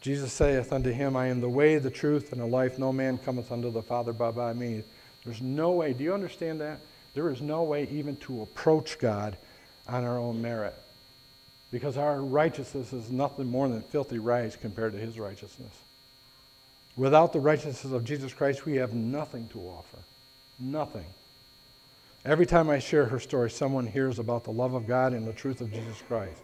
Jesus 0.00 0.32
saith 0.32 0.72
unto 0.72 0.90
him, 0.90 1.16
I 1.16 1.28
am 1.28 1.40
the 1.40 1.48
way, 1.48 1.78
the 1.78 1.90
truth, 1.90 2.32
and 2.32 2.40
the 2.40 2.46
life. 2.46 2.78
No 2.78 2.92
man 2.92 3.18
cometh 3.18 3.52
unto 3.52 3.70
the 3.70 3.82
Father 3.82 4.12
but 4.12 4.32
by 4.32 4.52
me. 4.52 4.82
There's 5.24 5.40
no 5.40 5.70
way. 5.70 5.92
Do 5.92 6.02
you 6.02 6.12
understand 6.12 6.60
that? 6.60 6.80
There 7.14 7.30
is 7.30 7.40
no 7.40 7.62
way 7.62 7.88
even 7.90 8.16
to 8.16 8.42
approach 8.42 8.98
God 8.98 9.36
on 9.86 10.04
our 10.04 10.18
own 10.18 10.42
merit. 10.42 10.74
Because 11.70 11.96
our 11.96 12.20
righteousness 12.20 12.92
is 12.92 13.10
nothing 13.10 13.46
more 13.46 13.68
than 13.68 13.80
filthy 13.80 14.18
rags 14.18 14.56
compared 14.56 14.92
to 14.92 14.98
his 14.98 15.18
righteousness. 15.18 15.72
Without 16.96 17.32
the 17.32 17.40
righteousness 17.40 17.92
of 17.92 18.04
Jesus 18.04 18.34
Christ, 18.34 18.66
we 18.66 18.76
have 18.76 18.92
nothing 18.92 19.48
to 19.52 19.60
offer. 19.60 19.98
Nothing. 20.58 21.06
Every 22.24 22.46
time 22.46 22.70
I 22.70 22.78
share 22.78 23.06
her 23.06 23.18
story, 23.18 23.50
someone 23.50 23.86
hears 23.86 24.20
about 24.20 24.44
the 24.44 24.52
love 24.52 24.74
of 24.74 24.86
God 24.86 25.12
and 25.12 25.26
the 25.26 25.32
truth 25.32 25.60
of 25.60 25.72
Jesus 25.72 26.00
Christ. 26.06 26.42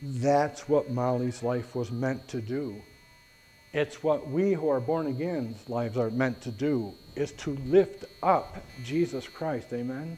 That's 0.00 0.68
what 0.68 0.90
Molly's 0.90 1.42
life 1.42 1.74
was 1.74 1.90
meant 1.90 2.28
to 2.28 2.40
do. 2.40 2.80
It's 3.72 4.04
what 4.04 4.28
we 4.28 4.52
who 4.52 4.68
are 4.68 4.80
born 4.80 5.08
again's 5.08 5.68
lives 5.68 5.96
are 5.96 6.10
meant 6.10 6.40
to 6.42 6.52
do, 6.52 6.94
is 7.16 7.32
to 7.32 7.56
lift 7.66 8.04
up 8.22 8.56
Jesus 8.84 9.26
Christ. 9.26 9.72
Amen? 9.72 10.16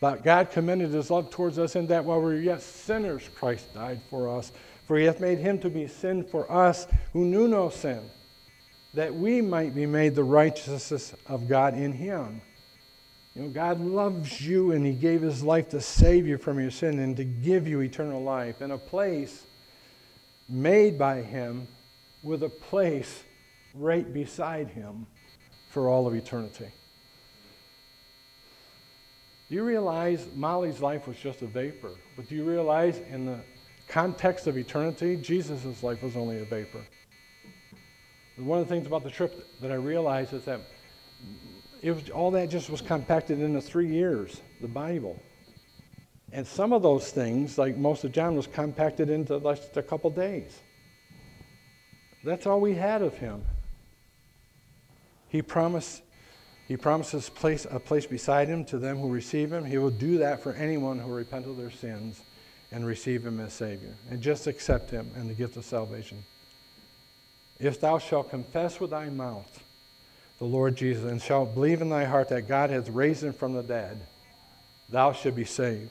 But 0.00 0.22
God 0.22 0.50
commended 0.50 0.90
his 0.90 1.10
love 1.10 1.30
towards 1.30 1.58
us 1.58 1.74
in 1.74 1.86
that 1.86 2.04
while 2.04 2.18
we 2.18 2.24
were 2.24 2.34
yet 2.34 2.60
sinners, 2.60 3.30
Christ 3.34 3.72
died 3.72 4.02
for 4.10 4.28
us. 4.28 4.52
For 4.86 4.98
he 4.98 5.06
hath 5.06 5.20
made 5.20 5.38
him 5.38 5.58
to 5.60 5.70
be 5.70 5.86
sin 5.86 6.22
for 6.24 6.50
us 6.50 6.86
who 7.12 7.24
knew 7.24 7.48
no 7.48 7.70
sin 7.70 8.10
that 8.98 9.14
we 9.14 9.40
might 9.40 9.76
be 9.76 9.86
made 9.86 10.16
the 10.16 10.24
righteousness 10.24 11.14
of 11.28 11.46
God 11.46 11.74
in 11.74 11.92
him. 11.92 12.42
You 13.36 13.42
know, 13.42 13.48
God 13.50 13.80
loves 13.80 14.40
you 14.40 14.72
and 14.72 14.84
he 14.84 14.90
gave 14.90 15.22
his 15.22 15.40
life 15.40 15.68
to 15.68 15.80
save 15.80 16.26
you 16.26 16.36
from 16.36 16.58
your 16.58 16.72
sin 16.72 16.98
and 16.98 17.16
to 17.16 17.22
give 17.22 17.68
you 17.68 17.78
eternal 17.78 18.20
life 18.20 18.60
and 18.60 18.72
a 18.72 18.76
place 18.76 19.46
made 20.48 20.98
by 20.98 21.22
him 21.22 21.68
with 22.24 22.42
a 22.42 22.48
place 22.48 23.22
right 23.72 24.12
beside 24.12 24.66
him 24.66 25.06
for 25.70 25.88
all 25.88 26.08
of 26.08 26.16
eternity. 26.16 26.66
Do 29.48 29.54
you 29.54 29.62
realize 29.62 30.26
Molly's 30.34 30.80
life 30.80 31.06
was 31.06 31.16
just 31.18 31.42
a 31.42 31.46
vapor? 31.46 31.92
But 32.16 32.28
do 32.28 32.34
you 32.34 32.42
realize 32.42 32.98
in 33.12 33.26
the 33.26 33.38
context 33.86 34.48
of 34.48 34.58
eternity, 34.58 35.14
Jesus' 35.14 35.84
life 35.84 36.02
was 36.02 36.16
only 36.16 36.40
a 36.40 36.44
vapor? 36.44 36.82
One 38.38 38.58
of 38.58 38.68
the 38.68 38.74
things 38.74 38.86
about 38.86 39.04
the 39.04 39.10
trip 39.10 39.46
that 39.60 39.70
I 39.70 39.74
realized 39.74 40.32
is 40.32 40.44
that 40.44 40.60
it 41.82 41.92
was, 41.92 42.10
all 42.10 42.30
that 42.32 42.48
just 42.48 42.70
was 42.70 42.80
compacted 42.80 43.40
into 43.40 43.60
three 43.60 43.88
years, 43.88 44.42
the 44.60 44.68
Bible. 44.68 45.20
And 46.32 46.46
some 46.46 46.72
of 46.72 46.82
those 46.82 47.10
things, 47.10 47.56
like 47.56 47.76
most 47.76 48.04
of 48.04 48.12
John, 48.12 48.36
was 48.36 48.46
compacted 48.46 49.10
into 49.10 49.40
just 49.40 49.76
a 49.76 49.82
couple 49.82 50.10
days. 50.10 50.60
That's 52.24 52.46
all 52.46 52.60
we 52.60 52.74
had 52.74 53.02
of 53.02 53.14
him. 53.14 53.44
He 55.28 55.42
promised 55.42 56.02
He 56.68 56.76
promises 56.76 57.30
place, 57.30 57.66
a 57.70 57.80
place 57.80 58.06
beside 58.06 58.46
him 58.48 58.62
to 58.66 58.78
them 58.78 58.98
who 58.98 59.08
receive 59.08 59.50
him. 59.50 59.64
He 59.64 59.78
will 59.78 59.90
do 59.90 60.18
that 60.18 60.42
for 60.42 60.52
anyone 60.52 60.98
who 60.98 61.10
repent 61.10 61.46
of 61.46 61.56
their 61.56 61.70
sins 61.70 62.20
and 62.70 62.84
receive 62.84 63.24
him 63.24 63.40
as 63.40 63.54
Savior. 63.54 63.96
And 64.10 64.20
just 64.20 64.46
accept 64.46 64.90
him 64.90 65.10
and 65.16 65.30
the 65.30 65.34
gift 65.34 65.56
of 65.56 65.64
salvation. 65.64 66.22
If 67.60 67.80
thou 67.80 67.98
shalt 67.98 68.30
confess 68.30 68.78
with 68.78 68.90
thy 68.90 69.08
mouth 69.08 69.62
the 70.38 70.44
Lord 70.44 70.76
Jesus 70.76 71.10
and 71.10 71.20
shalt 71.20 71.54
believe 71.54 71.82
in 71.82 71.88
thy 71.88 72.04
heart 72.04 72.28
that 72.28 72.48
God 72.48 72.70
has 72.70 72.88
raised 72.88 73.24
him 73.24 73.32
from 73.32 73.54
the 73.54 73.62
dead, 73.62 74.00
thou 74.88 75.12
shalt 75.12 75.34
be 75.34 75.44
saved. 75.44 75.90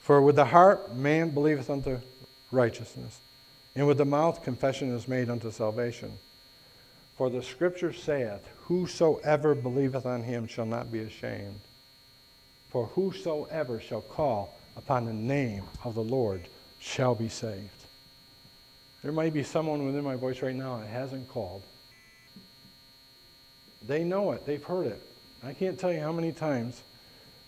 For 0.00 0.22
with 0.22 0.36
the 0.36 0.44
heart 0.44 0.94
man 0.94 1.30
believeth 1.30 1.68
unto 1.68 1.98
righteousness, 2.52 3.18
and 3.74 3.88
with 3.88 3.98
the 3.98 4.04
mouth 4.04 4.44
confession 4.44 4.94
is 4.94 5.08
made 5.08 5.28
unto 5.28 5.50
salvation. 5.50 6.12
For 7.16 7.28
the 7.28 7.42
scripture 7.42 7.92
saith, 7.92 8.46
Whosoever 8.66 9.56
believeth 9.56 10.06
on 10.06 10.22
him 10.22 10.46
shall 10.46 10.66
not 10.66 10.92
be 10.92 11.00
ashamed. 11.00 11.60
For 12.68 12.86
whosoever 12.86 13.80
shall 13.80 14.02
call 14.02 14.54
upon 14.76 15.06
the 15.06 15.12
name 15.12 15.64
of 15.82 15.94
the 15.94 16.04
Lord 16.04 16.42
shall 16.78 17.14
be 17.14 17.28
saved. 17.28 17.85
There 19.06 19.12
might 19.12 19.32
be 19.32 19.44
someone 19.44 19.86
within 19.86 20.02
my 20.02 20.16
voice 20.16 20.42
right 20.42 20.56
now 20.56 20.78
that 20.78 20.88
hasn't 20.88 21.28
called. 21.28 21.62
They 23.86 24.02
know 24.02 24.32
it, 24.32 24.44
they've 24.44 24.64
heard 24.64 24.88
it. 24.88 25.00
I 25.44 25.52
can't 25.52 25.78
tell 25.78 25.92
you 25.92 26.00
how 26.00 26.10
many 26.10 26.32
times 26.32 26.82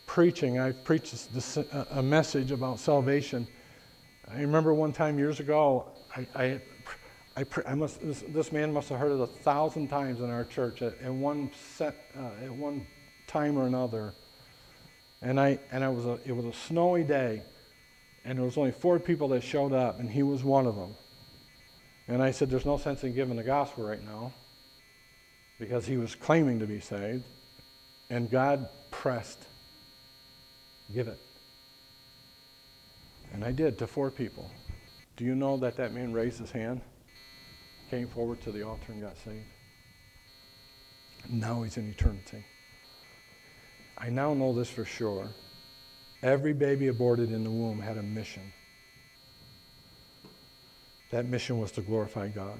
preaching, 0.06 0.60
I've 0.60 0.84
preached 0.84 1.34
this, 1.34 1.56
a 1.56 2.00
message 2.00 2.52
about 2.52 2.78
salvation. 2.78 3.44
I 4.32 4.40
remember 4.40 4.72
one 4.72 4.92
time 4.92 5.18
years 5.18 5.40
ago, 5.40 5.86
I, 6.14 6.28
I 6.36 6.60
I, 7.36 7.44
I 7.66 7.74
must, 7.74 8.02
this, 8.02 8.22
this, 8.28 8.52
man 8.52 8.72
must 8.72 8.88
have 8.90 9.00
heard 9.00 9.10
it 9.10 9.20
a 9.20 9.26
thousand 9.26 9.88
times 9.88 10.20
in 10.20 10.30
our 10.30 10.44
church 10.44 10.80
at, 10.80 10.96
at 11.02 11.12
one 11.12 11.50
set, 11.76 11.96
uh, 12.16 12.44
at 12.44 12.52
one 12.52 12.86
time 13.26 13.58
or 13.58 13.66
another. 13.66 14.14
And 15.22 15.40
I, 15.40 15.58
and 15.72 15.82
I 15.82 15.88
was 15.88 16.06
a, 16.06 16.20
it 16.24 16.36
was 16.36 16.44
a 16.44 16.52
snowy 16.52 17.02
day, 17.02 17.42
and 18.24 18.38
there 18.38 18.44
was 18.44 18.56
only 18.56 18.70
four 18.70 19.00
people 19.00 19.26
that 19.30 19.42
showed 19.42 19.72
up, 19.72 19.98
and 19.98 20.08
he 20.08 20.22
was 20.22 20.44
one 20.44 20.64
of 20.64 20.76
them. 20.76 20.94
And 22.08 22.22
I 22.22 22.30
said, 22.30 22.50
"There's 22.50 22.64
no 22.64 22.78
sense 22.78 23.04
in 23.04 23.14
giving 23.14 23.36
the 23.36 23.42
gospel 23.42 23.84
right 23.84 24.02
now," 24.02 24.32
because 25.58 25.86
he 25.86 25.96
was 25.96 26.14
claiming 26.14 26.58
to 26.60 26.66
be 26.66 26.80
saved, 26.80 27.24
and 28.08 28.30
God 28.30 28.68
pressed, 28.90 29.46
"Give 30.92 31.06
it." 31.06 31.20
And 33.32 33.44
I 33.44 33.52
did 33.52 33.78
to 33.78 33.86
four 33.86 34.10
people. 34.10 34.50
Do 35.16 35.24
you 35.24 35.34
know 35.34 35.56
that 35.58 35.76
that 35.76 35.92
man 35.92 36.12
raised 36.12 36.38
his 36.38 36.50
hand? 36.50 36.80
came 37.90 38.08
forward 38.08 38.40
to 38.42 38.52
the 38.52 38.62
altar 38.62 38.92
and 38.92 39.00
got 39.00 39.16
saved. 39.18 39.46
Now 41.28 41.62
he's 41.62 41.76
in 41.76 41.88
eternity. 41.88 42.44
I 43.96 44.10
now 44.10 44.34
know 44.34 44.52
this 44.52 44.70
for 44.70 44.84
sure. 44.84 45.28
Every 46.22 46.52
baby 46.52 46.88
aborted 46.88 47.32
in 47.32 47.44
the 47.44 47.50
womb 47.50 47.80
had 47.80 47.96
a 47.96 48.02
mission. 48.02 48.52
That 51.10 51.26
mission 51.26 51.58
was 51.58 51.72
to 51.72 51.80
glorify 51.80 52.28
God. 52.28 52.58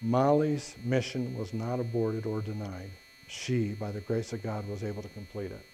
Molly's 0.00 0.74
mission 0.82 1.36
was 1.38 1.54
not 1.54 1.78
aborted 1.78 2.26
or 2.26 2.40
denied. 2.40 2.90
She, 3.28 3.72
by 3.72 3.92
the 3.92 4.00
grace 4.00 4.32
of 4.32 4.42
God, 4.42 4.66
was 4.66 4.82
able 4.82 5.02
to 5.02 5.08
complete 5.10 5.52
it. 5.52 5.64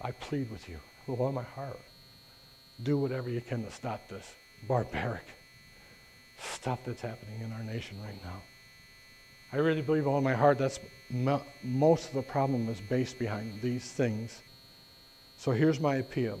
I 0.00 0.12
plead 0.12 0.50
with 0.50 0.68
you 0.68 0.78
with 1.06 1.20
all 1.20 1.32
my 1.32 1.42
heart. 1.42 1.80
Do 2.82 2.98
whatever 2.98 3.28
you 3.28 3.40
can 3.40 3.64
to 3.64 3.70
stop 3.70 4.08
this 4.08 4.34
barbaric 4.68 5.24
stuff 6.38 6.80
that's 6.84 7.00
happening 7.00 7.40
in 7.40 7.52
our 7.52 7.62
nation 7.62 8.00
right 8.02 8.22
now. 8.22 8.42
I 9.52 9.56
really 9.56 9.82
believe 9.82 10.06
all 10.06 10.20
my 10.20 10.34
heart 10.34 10.58
that's 10.58 10.78
mo- 11.10 11.42
most 11.62 12.08
of 12.08 12.14
the 12.14 12.22
problem 12.22 12.68
is 12.68 12.80
based 12.80 13.18
behind 13.18 13.60
these 13.62 13.90
things. 13.90 14.42
So 15.38 15.52
here's 15.52 15.80
my 15.80 15.96
appeal 15.96 16.40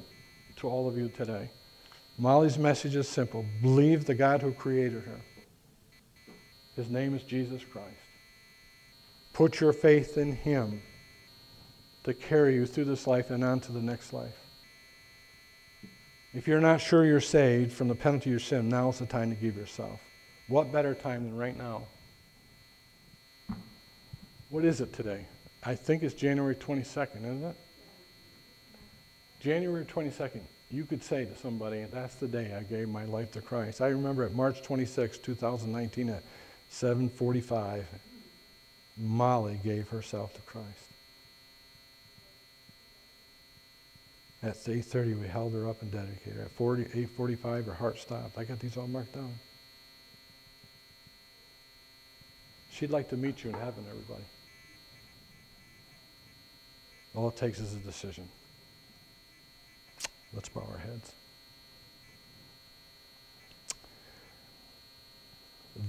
to 0.56 0.68
all 0.68 0.88
of 0.88 0.96
you 0.96 1.08
today. 1.08 1.48
Molly's 2.18 2.56
message 2.56 2.96
is 2.96 3.08
simple 3.08 3.44
believe 3.60 4.04
the 4.04 4.14
God 4.14 4.40
who 4.42 4.52
created 4.52 5.02
her. 5.04 5.20
His 6.74 6.88
name 6.88 7.14
is 7.14 7.22
Jesus 7.22 7.62
Christ. 7.64 7.88
Put 9.32 9.60
your 9.60 9.72
faith 9.72 10.16
in 10.16 10.32
Him 10.32 10.82
to 12.04 12.14
carry 12.14 12.54
you 12.54 12.66
through 12.66 12.84
this 12.84 13.06
life 13.06 13.30
and 13.30 13.44
on 13.44 13.60
to 13.60 13.72
the 13.72 13.82
next 13.82 14.12
life. 14.12 14.36
If 16.32 16.46
you're 16.46 16.60
not 16.60 16.80
sure 16.80 17.04
you're 17.04 17.20
saved 17.20 17.72
from 17.72 17.88
the 17.88 17.94
penalty 17.94 18.30
of 18.30 18.32
your 18.32 18.40
sin, 18.40 18.68
now 18.68 18.90
is 18.90 18.98
the 18.98 19.06
time 19.06 19.30
to 19.30 19.36
give 19.36 19.56
yourself. 19.56 20.00
What 20.48 20.70
better 20.72 20.94
time 20.94 21.24
than 21.24 21.36
right 21.36 21.56
now? 21.56 21.82
What 24.50 24.64
is 24.64 24.80
it 24.80 24.92
today? 24.92 25.26
I 25.64 25.74
think 25.74 26.02
it's 26.02 26.14
January 26.14 26.54
22nd, 26.54 27.24
isn't 27.24 27.44
it? 27.44 27.56
January 29.40 29.84
22nd. 29.84 30.42
You 30.70 30.84
could 30.84 31.02
say 31.02 31.24
to 31.24 31.36
somebody, 31.36 31.84
that's 31.92 32.16
the 32.16 32.26
day 32.26 32.54
I 32.54 32.62
gave 32.62 32.88
my 32.88 33.04
life 33.04 33.30
to 33.32 33.40
Christ. 33.40 33.80
I 33.80 33.88
remember 33.88 34.24
at 34.24 34.34
March 34.34 34.62
26, 34.62 35.18
2019 35.18 36.08
at 36.08 36.22
745, 36.70 37.86
Molly 38.96 39.60
gave 39.62 39.88
herself 39.88 40.34
to 40.34 40.40
Christ. 40.42 40.66
At 44.42 44.56
8.30, 44.56 45.20
we 45.20 45.26
held 45.28 45.52
her 45.54 45.68
up 45.68 45.82
and 45.82 45.90
dedicated 45.90 46.34
her. 46.34 46.42
At 46.42 46.52
40, 46.52 46.84
8.45, 46.84 47.66
her 47.66 47.74
heart 47.74 47.98
stopped. 47.98 48.36
I 48.36 48.44
got 48.44 48.58
these 48.58 48.76
all 48.76 48.86
marked 48.86 49.14
down. 49.14 49.32
She'd 52.70 52.90
like 52.90 53.08
to 53.10 53.16
meet 53.16 53.42
you 53.42 53.50
in 53.50 53.56
heaven, 53.56 53.84
everybody. 53.88 54.24
All 57.14 57.28
it 57.28 57.36
takes 57.36 57.58
is 57.60 57.74
a 57.74 57.78
decision. 57.78 58.28
Let's 60.34 60.48
bow 60.48 60.66
our 60.70 60.78
heads. 60.78 61.12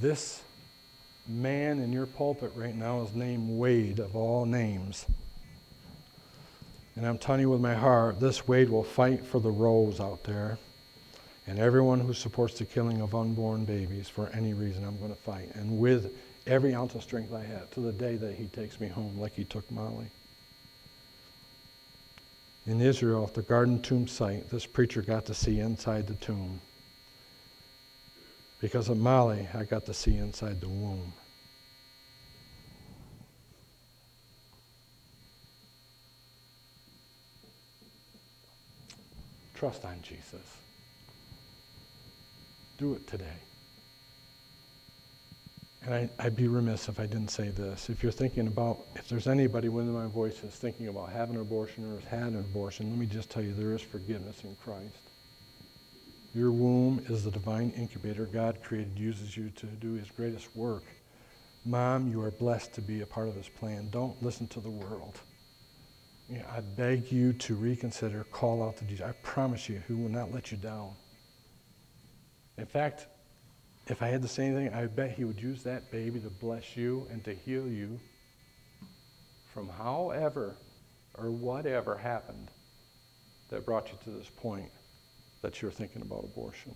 This 0.02 0.42
man 1.28 1.80
in 1.80 1.92
your 1.92 2.06
pulpit 2.06 2.52
right 2.56 2.76
now 2.76 3.02
is 3.02 3.14
named 3.14 3.50
Wade 3.50 4.00
of 4.00 4.16
all 4.16 4.46
names. 4.46 5.06
And 6.96 7.06
I'm 7.06 7.18
telling 7.18 7.42
you 7.42 7.50
with 7.50 7.62
my 7.62 7.76
heart, 7.76 8.20
this 8.20 8.48
Wade 8.48 8.70
will 8.70 8.84
fight 8.84 9.26
for 9.26 9.40
the 9.40 9.52
rose 9.52 10.00
out 10.00 10.24
there. 10.24 10.58
And 11.46 11.60
everyone 11.60 12.00
who 12.00 12.14
supports 12.14 12.58
the 12.58 12.66
killing 12.66 13.02
of 13.02 13.16
unborn 13.16 13.66
babies 13.66 14.10
for 14.10 14.30
any 14.34 14.54
reason, 14.54 14.84
I'm 14.84 14.98
going 14.98 15.12
to 15.16 15.22
fight. 15.22 15.50
And 15.54 15.80
with 15.80 16.14
every 16.46 16.74
ounce 16.74 16.96
of 16.96 17.04
strength 17.04 17.34
I 17.34 17.44
have 17.44 17.70
to 17.72 17.80
the 17.80 17.92
day 17.92 18.16
that 18.16 18.36
he 18.36 18.46
takes 18.48 18.80
me 18.80 18.88
home, 18.88 19.18
like 19.20 19.36
he 19.36 19.44
took 19.44 19.70
Molly. 19.72 20.08
In 22.68 22.82
Israel, 22.82 23.24
at 23.26 23.34
the 23.34 23.42
Garden 23.42 23.82
Tomb 23.82 24.08
site, 24.08 24.50
this 24.50 24.66
preacher 24.66 25.02
got 25.02 25.26
to 25.28 25.34
see 25.34 25.62
inside 25.62 26.06
the 26.06 26.16
tomb. 26.16 26.60
Because 28.60 28.90
of 28.90 28.98
Molly, 28.98 29.48
I 29.54 29.64
got 29.64 29.86
to 29.86 29.94
see 29.94 30.18
inside 30.18 30.60
the 30.60 30.68
womb. 30.68 31.14
Trust 39.56 39.86
on 39.86 40.02
Jesus. 40.02 40.58
Do 42.78 42.96
it 42.96 43.08
today. 43.08 43.47
And 45.84 46.10
I, 46.20 46.24
would 46.24 46.36
be 46.36 46.48
remiss 46.48 46.90
if 46.90 47.00
I 47.00 47.06
didn't 47.06 47.30
say 47.30 47.50
this. 47.50 47.90
If 47.90 48.04
you're 48.04 48.12
thinking 48.12 48.48
about, 48.48 48.80
if 48.96 49.08
there's 49.08 49.28
anybody 49.28 49.70
within 49.70 49.94
my 49.94 50.08
voice 50.08 50.40
that's 50.42 50.58
thinking 50.58 50.88
about 50.88 51.12
having 51.12 51.36
an 51.36 51.42
abortion 51.42 51.90
or 51.90 52.00
has 52.00 52.04
had 52.06 52.34
an 52.34 52.40
abortion, 52.40 52.90
let 52.90 53.00
me 53.00 53.06
just 53.06 53.30
tell 53.30 53.44
you 53.44 53.54
there 53.54 53.74
is 53.74 53.82
forgiveness 53.82 54.44
in 54.44 54.56
Christ. 54.64 54.98
Your 56.34 56.52
womb 56.52 57.04
is 57.10 57.24
the 57.24 57.32
divine 57.32 57.72
incubator 57.78 58.26
God 58.26 58.62
created, 58.62 59.00
uses 59.00 59.38
you 59.38 59.50
to 59.52 59.66
do 59.66 59.94
his 59.94 60.12
greatest 60.12 60.56
work. 60.56 60.84
Mom, 61.64 62.10
you 62.10 62.22
are 62.22 62.32
blessed 62.32 62.74
to 62.74 62.82
be 62.82 63.02
a 63.02 63.06
part 63.06 63.28
of 63.28 63.36
his 63.36 63.50
plan. 63.50 63.90
Don't 63.90 64.22
listen 64.22 64.48
to 64.48 64.60
the 64.60 64.70
world. 64.70 65.20
You 66.30 66.40
know, 66.40 66.46
I 66.54 66.60
beg 66.60 67.12
you 67.12 67.34
to 67.34 67.56
reconsider, 67.56 68.26
call 68.26 68.62
out 68.62 68.78
to 68.78 68.86
Jesus. 68.86 69.06
I 69.06 69.14
promise 69.24 69.70
you, 69.70 69.82
he 69.88 69.94
will 69.94 70.10
not 70.10 70.34
let 70.34 70.52
you 70.52 70.58
down. 70.58 70.92
In 72.58 72.66
fact, 72.66 73.08
if 73.90 74.02
I 74.02 74.08
had 74.08 74.22
to 74.22 74.28
say 74.28 74.48
anything, 74.48 74.74
I 74.74 74.86
bet 74.88 75.12
he 75.12 75.24
would 75.24 75.42
use 75.42 75.64
that 75.64 75.92
baby 75.92 76.20
to 76.20 76.30
bless 76.30 76.76
you 76.76 77.08
and 77.12 77.24
to 77.24 77.34
heal 77.34 77.68
you 77.68 78.00
from 79.54 79.70
however 79.70 80.56
or 81.18 81.32
whatever 81.32 81.98
happened 81.98 82.50
that 83.50 83.66
brought 83.66 83.90
you 83.90 83.98
to 84.04 84.10
this 84.18 84.30
point 84.30 84.70
that 85.42 85.62
you're 85.62 85.72
thinking 85.72 86.02
about 86.02 86.24
abortion. 86.24 86.76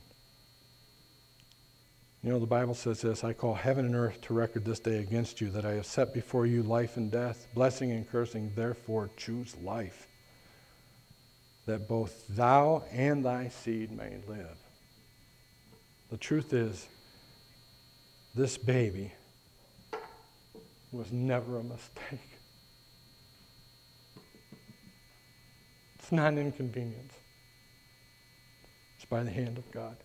You 2.23 2.29
know, 2.29 2.39
the 2.39 2.45
Bible 2.45 2.75
says 2.75 3.01
this 3.01 3.23
I 3.23 3.33
call 3.33 3.55
heaven 3.55 3.85
and 3.85 3.95
earth 3.95 4.21
to 4.21 4.33
record 4.33 4.63
this 4.63 4.79
day 4.79 4.99
against 4.99 5.41
you, 5.41 5.49
that 5.49 5.65
I 5.65 5.73
have 5.73 5.85
set 5.85 6.13
before 6.13 6.45
you 6.45 6.63
life 6.63 6.95
and 6.95 7.11
death, 7.11 7.47
blessing 7.53 7.91
and 7.91 8.09
cursing. 8.09 8.51
Therefore, 8.55 9.09
choose 9.17 9.55
life, 9.57 10.07
that 11.65 11.87
both 11.87 12.25
thou 12.29 12.83
and 12.91 13.25
thy 13.25 13.49
seed 13.49 13.91
may 13.91 14.17
live. 14.27 14.57
The 16.11 16.17
truth 16.17 16.53
is, 16.53 16.87
this 18.33 18.57
baby 18.57 19.13
was 20.91 21.11
never 21.11 21.59
a 21.59 21.63
mistake. 21.63 22.19
It's 25.99 26.11
not 26.11 26.33
an 26.33 26.39
inconvenience. 26.39 27.13
It's 28.95 29.05
by 29.05 29.23
the 29.23 29.31
hand 29.31 29.57
of 29.57 29.69
God. 29.71 29.95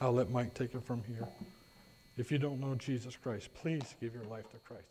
I'll 0.00 0.12
let 0.12 0.30
Mike 0.30 0.54
take 0.54 0.74
it 0.74 0.84
from 0.84 1.02
here. 1.04 1.26
If 2.16 2.32
you 2.32 2.38
don't 2.38 2.60
know 2.60 2.74
Jesus 2.74 3.16
Christ, 3.16 3.48
please 3.54 3.94
give 4.00 4.14
your 4.14 4.24
life 4.24 4.44
to 4.50 4.58
Christ 4.66 4.88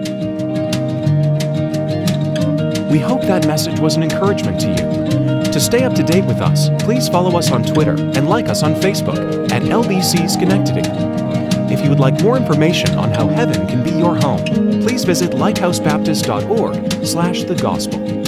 today. 0.00 0.11
We 2.92 2.98
hope 2.98 3.22
that 3.22 3.46
message 3.46 3.80
was 3.80 3.96
an 3.96 4.02
encouragement 4.02 4.60
to 4.60 4.68
you. 4.68 5.50
To 5.50 5.58
stay 5.58 5.82
up 5.82 5.94
to 5.94 6.02
date 6.02 6.26
with 6.26 6.42
us, 6.42 6.68
please 6.84 7.08
follow 7.08 7.38
us 7.38 7.50
on 7.50 7.62
Twitter 7.62 7.92
and 7.92 8.28
like 8.28 8.50
us 8.50 8.62
on 8.62 8.74
Facebook 8.74 9.50
at 9.50 9.62
LBC 9.62 10.28
Schenectady. 10.28 10.82
If 11.72 11.82
you 11.82 11.88
would 11.88 12.00
like 12.00 12.20
more 12.20 12.36
information 12.36 12.90
on 12.96 13.10
how 13.10 13.28
heaven 13.28 13.66
can 13.66 13.82
be 13.82 13.92
your 13.92 14.16
home, 14.16 14.44
please 14.82 15.04
visit 15.04 15.30
lighthousebaptist.org 15.30 17.06
slash 17.06 17.44
the 17.44 17.54
gospel. 17.54 18.21